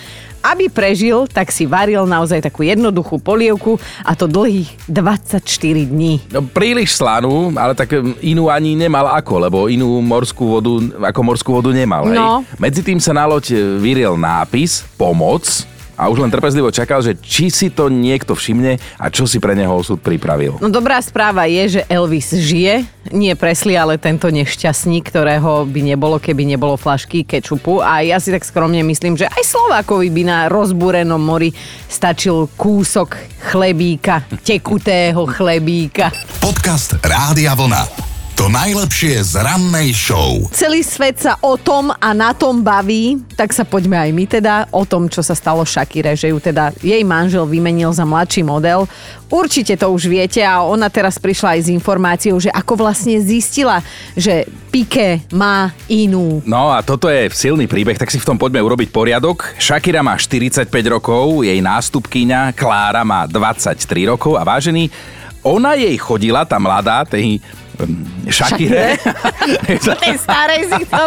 aby 0.42 0.66
prežil, 0.68 1.31
tak 1.31 1.55
si 1.55 1.64
varil 1.64 2.05
naozaj 2.05 2.42
takú 2.42 2.66
jednoduchú 2.66 3.22
polievku 3.22 3.78
a 4.02 4.12
to 4.18 4.26
dlhých 4.26 4.68
24 4.90 5.38
dní. 5.87 6.20
No, 6.35 6.42
príliš 6.42 6.98
slanú, 6.98 7.55
ale 7.55 7.78
tak 7.78 7.94
inú 8.20 8.50
ani 8.50 8.74
nemal 8.74 9.07
ako, 9.14 9.35
lebo 9.48 9.59
inú 9.70 10.02
morskú 10.02 10.59
vodu, 10.59 10.72
ako 11.14 11.20
morskú 11.22 11.50
vodu 11.55 11.70
nemal. 11.70 12.11
Hej? 12.11 12.18
No. 12.18 12.42
Medzi 12.59 12.83
tým 12.83 12.98
sa 12.98 13.14
na 13.14 13.24
loď 13.24 13.55
e, 13.55 13.59
vyriel 13.78 14.18
nápis 14.18 14.83
Pomoc 14.98 15.72
a 15.96 16.09
už 16.09 16.24
len 16.24 16.33
trpezlivo 16.33 16.72
čakal, 16.72 17.05
že 17.05 17.18
či 17.20 17.52
si 17.52 17.68
to 17.68 17.92
niekto 17.92 18.33
všimne 18.33 18.81
a 18.98 19.07
čo 19.12 19.28
si 19.28 19.38
pre 19.38 19.52
neho 19.52 19.72
osud 19.72 20.00
pripravil. 20.00 20.59
No 20.59 20.72
dobrá 20.72 20.98
správa 21.05 21.44
je, 21.48 21.78
že 21.78 21.83
Elvis 21.88 22.33
žije, 22.33 22.87
nie 23.12 23.35
presli, 23.35 23.74
ale 23.74 23.98
tento 23.98 24.31
nešťastník, 24.31 25.11
ktorého 25.11 25.66
by 25.68 25.81
nebolo, 25.83 26.16
keby 26.22 26.46
nebolo 26.46 26.78
flašky 26.78 27.26
kečupu. 27.26 27.83
A 27.83 28.00
ja 28.07 28.22
si 28.22 28.31
tak 28.31 28.46
skromne 28.46 28.81
myslím, 28.87 29.18
že 29.18 29.28
aj 29.28 29.42
Slovákovi 29.42 30.09
by 30.09 30.22
na 30.22 30.38
rozbúrenom 30.46 31.20
mori 31.20 31.52
stačil 31.90 32.48
kúsok 32.55 33.18
chlebíka, 33.52 34.24
tekutého 34.46 35.26
chlebíka. 35.26 36.14
Podcast 36.38 36.96
Rádia 37.02 37.52
Vlna. 37.59 38.12
To 38.33 38.49
najlepšie 38.49 39.21
z 39.29 39.45
rannej 39.45 39.92
show. 39.92 40.40
Celý 40.57 40.81
svet 40.81 41.21
sa 41.21 41.37
o 41.45 41.61
tom 41.61 41.92
a 41.92 42.16
na 42.16 42.33
tom 42.33 42.64
baví, 42.64 43.21
tak 43.37 43.53
sa 43.53 43.61
poďme 43.61 44.01
aj 44.01 44.11
my 44.16 44.25
teda 44.25 44.55
o 44.73 44.88
tom, 44.88 45.05
čo 45.12 45.21
sa 45.21 45.37
stalo 45.37 45.68
Shakire, 45.68 46.16
že 46.16 46.33
ju 46.33 46.40
teda 46.40 46.73
jej 46.81 47.05
manžel 47.05 47.45
vymenil 47.45 47.92
za 47.92 48.09
mladší 48.09 48.40
model. 48.40 48.88
Určite 49.29 49.77
to 49.77 49.92
už 49.92 50.09
viete 50.09 50.40
a 50.40 50.64
ona 50.64 50.88
teraz 50.88 51.21
prišla 51.21 51.61
aj 51.61 51.61
s 51.61 51.68
informáciou, 51.77 52.40
že 52.40 52.49
ako 52.49 52.88
vlastne 52.88 53.21
zistila, 53.21 53.85
že 54.16 54.49
Piqué 54.73 55.21
má 55.37 55.68
inú. 55.92 56.40
No 56.49 56.73
a 56.73 56.81
toto 56.81 57.12
je 57.12 57.29
silný 57.37 57.68
príbeh, 57.68 58.01
tak 58.01 58.09
si 58.09 58.16
v 58.16 58.25
tom 58.25 58.40
poďme 58.40 58.64
urobiť 58.64 58.88
poriadok. 58.88 59.61
Shakira 59.61 60.01
má 60.01 60.16
45 60.16 60.73
rokov, 60.88 61.45
jej 61.45 61.61
nástupkyňa 61.61 62.57
Klára 62.57 63.05
má 63.05 63.29
23 63.29 63.77
rokov 64.09 64.40
a 64.40 64.42
vážený, 64.49 64.88
ona 65.42 65.75
jej 65.75 65.95
chodila, 65.99 66.47
tá 66.47 66.57
mladá, 66.57 67.03
tej 67.03 67.42
Shakire. 68.31 68.97
Tej 70.01 70.14
starej 70.18 70.71
si 70.71 70.83
to. 70.87 71.03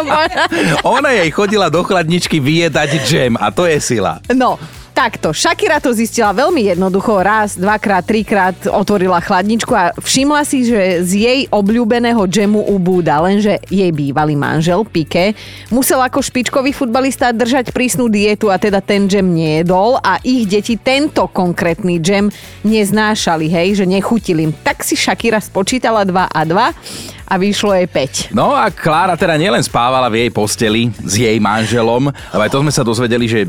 Ona 0.84 1.10
jej 1.16 1.30
chodila 1.30 1.72
do 1.72 1.82
chladničky 1.82 2.40
vyjedať 2.40 2.90
džem 3.06 3.32
a 3.40 3.50
to 3.50 3.66
je 3.66 3.78
sila. 3.80 4.20
No, 4.32 4.60
Takto, 4.96 5.36
Shakira 5.36 5.76
to 5.76 5.92
zistila 5.92 6.32
veľmi 6.32 6.72
jednoducho. 6.72 7.20
Raz, 7.20 7.60
dvakrát, 7.60 8.00
trikrát 8.00 8.56
otvorila 8.64 9.20
chladničku 9.20 9.68
a 9.76 9.92
všimla 9.92 10.40
si, 10.48 10.64
že 10.64 11.04
z 11.04 11.10
jej 11.20 11.40
obľúbeného 11.52 12.24
džemu 12.24 12.72
ubúda, 12.72 13.20
lenže 13.20 13.60
jej 13.68 13.92
bývalý 13.92 14.40
manžel 14.40 14.88
Pike 14.88 15.36
musel 15.68 16.00
ako 16.00 16.24
špičkový 16.24 16.72
futbalista 16.72 17.28
držať 17.28 17.76
prísnu 17.76 18.08
dietu 18.08 18.48
a 18.48 18.56
teda 18.56 18.80
ten 18.80 19.04
džem 19.04 19.36
nejedol 19.36 20.00
a 20.00 20.16
ich 20.24 20.48
deti 20.48 20.80
tento 20.80 21.28
konkrétny 21.28 22.00
džem 22.00 22.32
neznášali, 22.64 23.52
hej, 23.52 23.76
že 23.76 23.84
nechutili 23.84 24.48
im. 24.48 24.56
Tak 24.64 24.80
si 24.80 24.96
Shakira 24.96 25.44
spočítala 25.44 26.08
2 26.08 26.24
a 26.24 26.40
2 26.48 27.15
a 27.26 27.34
vyšlo 27.34 27.74
jej 27.74 27.90
5. 27.90 28.30
No 28.30 28.54
a 28.54 28.70
Klára 28.70 29.18
teda 29.18 29.34
nielen 29.34 29.60
spávala 29.60 30.06
v 30.06 30.26
jej 30.26 30.30
posteli 30.30 30.88
s 31.02 31.18
jej 31.18 31.36
manželom, 31.42 32.14
ale 32.30 32.46
aj 32.46 32.50
to 32.54 32.62
sme 32.62 32.72
sa 32.72 32.86
dozvedeli, 32.86 33.26
že 33.26 33.42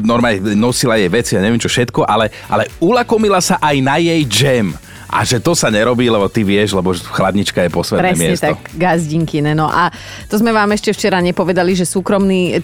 normálne 0.00 0.56
nosila 0.56 0.96
jej 0.96 1.12
veci 1.12 1.36
a 1.36 1.44
neviem 1.44 1.60
čo 1.60 1.68
všetko, 1.68 2.08
ale, 2.08 2.32
ale 2.48 2.72
ulakomila 2.80 3.38
sa 3.44 3.60
aj 3.60 3.76
na 3.84 4.00
jej 4.00 4.24
džem. 4.24 4.87
A 5.08 5.24
že 5.24 5.40
to 5.40 5.56
sa 5.56 5.72
nerobí, 5.72 6.04
lebo 6.12 6.28
ty 6.28 6.44
vieš, 6.44 6.76
lebo 6.76 6.92
chladnička 6.92 7.64
je 7.64 7.70
posvetné 7.72 8.12
Presne 8.12 8.26
miesto. 8.28 8.44
tak, 8.52 8.60
gazdinky, 8.76 9.40
ne, 9.40 9.56
no. 9.56 9.64
A 9.64 9.88
to 10.28 10.36
sme 10.36 10.52
vám 10.52 10.68
ešte 10.76 10.92
včera 10.92 11.16
nepovedali, 11.24 11.72
že 11.72 11.88
súkromný 11.88 12.60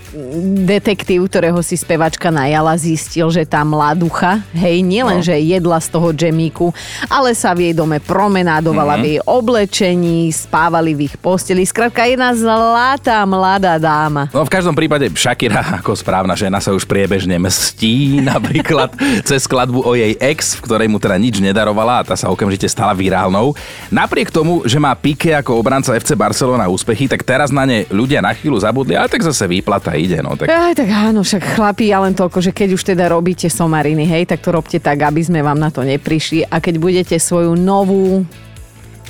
detektív, 0.69 1.33
ktorého 1.33 1.57
si 1.65 1.81
spevačka 1.81 2.29
najala, 2.29 2.77
zistil, 2.77 3.33
že 3.33 3.49
tá 3.49 3.65
mladucha, 3.65 4.45
hej, 4.53 4.85
nielen, 4.85 5.21
no. 5.21 5.25
že 5.25 5.41
jedla 5.41 5.81
z 5.81 5.89
toho 5.89 6.13
džemíku, 6.13 6.69
ale 7.09 7.33
sa 7.33 7.57
v 7.57 7.73
jej 7.73 7.75
dome 7.75 7.97
promenádovala 8.05 9.01
mm-hmm. 9.01 9.05
v 9.05 9.09
jej 9.09 9.21
oblečení, 9.25 10.19
spávali 10.29 10.93
v 10.93 11.09
ich 11.09 11.17
posteli. 11.17 11.65
Skrátka, 11.65 12.05
jedna 12.05 12.37
zlatá 12.37 13.25
mladá 13.25 13.81
dáma. 13.81 14.29
No 14.37 14.45
v 14.45 14.53
každom 14.53 14.77
prípade 14.77 15.09
Shakira 15.17 15.81
ako 15.81 15.97
správna 15.97 16.37
žena 16.37 16.61
sa 16.61 16.77
už 16.77 16.85
priebežne 16.85 17.41
mstí, 17.41 18.19
napríklad 18.33 18.93
cez 19.25 19.49
skladbu 19.49 19.81
o 19.81 19.97
jej 19.97 20.13
ex, 20.21 20.61
v 20.61 20.65
ktorej 20.69 20.89
mu 20.93 21.01
teda 21.01 21.17
nič 21.17 21.41
nedarovala 21.41 22.05
a 22.05 22.07
tá 22.07 22.15
sa 22.19 22.34
okamžite 22.35 22.67
stala 22.69 22.93
virálnou. 22.93 23.55
Napriek 23.89 24.35
tomu, 24.35 24.67
že 24.67 24.83
má 24.83 24.93
Pique 24.99 25.33
ako 25.33 25.57
obranca 25.59 25.95
FC 25.95 26.19
Barcelona 26.19 26.69
úspechy, 26.69 27.07
tak 27.07 27.23
teraz 27.23 27.55
na 27.55 27.65
ne 27.65 27.89
ľudia 27.89 28.21
na 28.21 28.35
chvíľu 28.35 28.61
zabudli, 28.61 28.99
ale 28.99 29.09
tak 29.09 29.23
zase 29.23 29.47
výplata 29.47 29.95
ide. 29.95 30.21
No, 30.21 30.35
tak... 30.35 30.51
Aj, 30.51 30.75
tak 30.75 30.91
áno, 30.91 31.23
však 31.23 31.57
chlapí, 31.57 31.89
ja 31.89 32.03
len 32.03 32.13
toľko, 32.13 32.39
že 32.45 32.51
keď 32.51 32.69
už 32.77 32.83
teda 32.95 33.09
robíte 33.09 33.47
somariny, 33.47 34.05
hej, 34.05 34.29
tak 34.29 34.43
to 34.43 34.53
robte 34.53 34.77
tak, 34.83 34.99
aby 35.01 35.23
sme 35.23 35.41
vám 35.41 35.57
na 35.57 35.71
to 35.71 35.87
neprišli 35.87 36.45
a 36.51 36.61
keď 36.61 36.75
budete 36.77 37.17
svoju 37.17 37.57
novú 37.57 38.27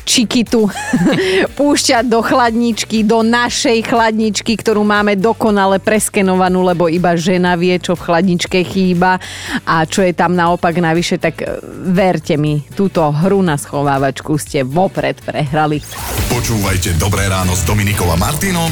čikitu 0.05 0.69
púšťať 1.59 2.05
do 2.07 2.21
chladničky, 2.21 3.03
do 3.03 3.25
našej 3.25 3.89
chladničky, 3.89 4.55
ktorú 4.61 4.85
máme 4.85 5.17
dokonale 5.17 5.81
preskenovanú, 5.81 6.63
lebo 6.63 6.87
iba 6.87 7.17
žena 7.17 7.57
vie, 7.57 7.77
čo 7.81 7.97
v 7.97 8.05
chladničke 8.05 8.61
chýba 8.63 9.19
a 9.65 9.89
čo 9.89 10.05
je 10.05 10.13
tam 10.13 10.37
naopak 10.37 10.77
navyše, 10.79 11.17
tak 11.19 11.41
e, 11.41 11.59
verte 11.91 12.37
mi, 12.37 12.63
túto 12.77 13.03
hru 13.09 13.41
na 13.41 13.57
schovávačku 13.57 14.37
ste 14.37 14.63
vopred 14.63 15.19
prehrali. 15.25 15.81
Počúvajte 16.29 17.01
Dobré 17.01 17.27
ráno 17.27 17.57
s 17.57 17.65
Dominikom 17.65 18.13
a 18.13 18.17
Martinom 18.21 18.71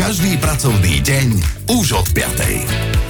každý 0.00 0.40
pracovný 0.40 1.04
deň 1.04 1.28
už 1.76 1.92
od 1.92 2.08
5. 2.16 2.30
Rádio 2.30 3.09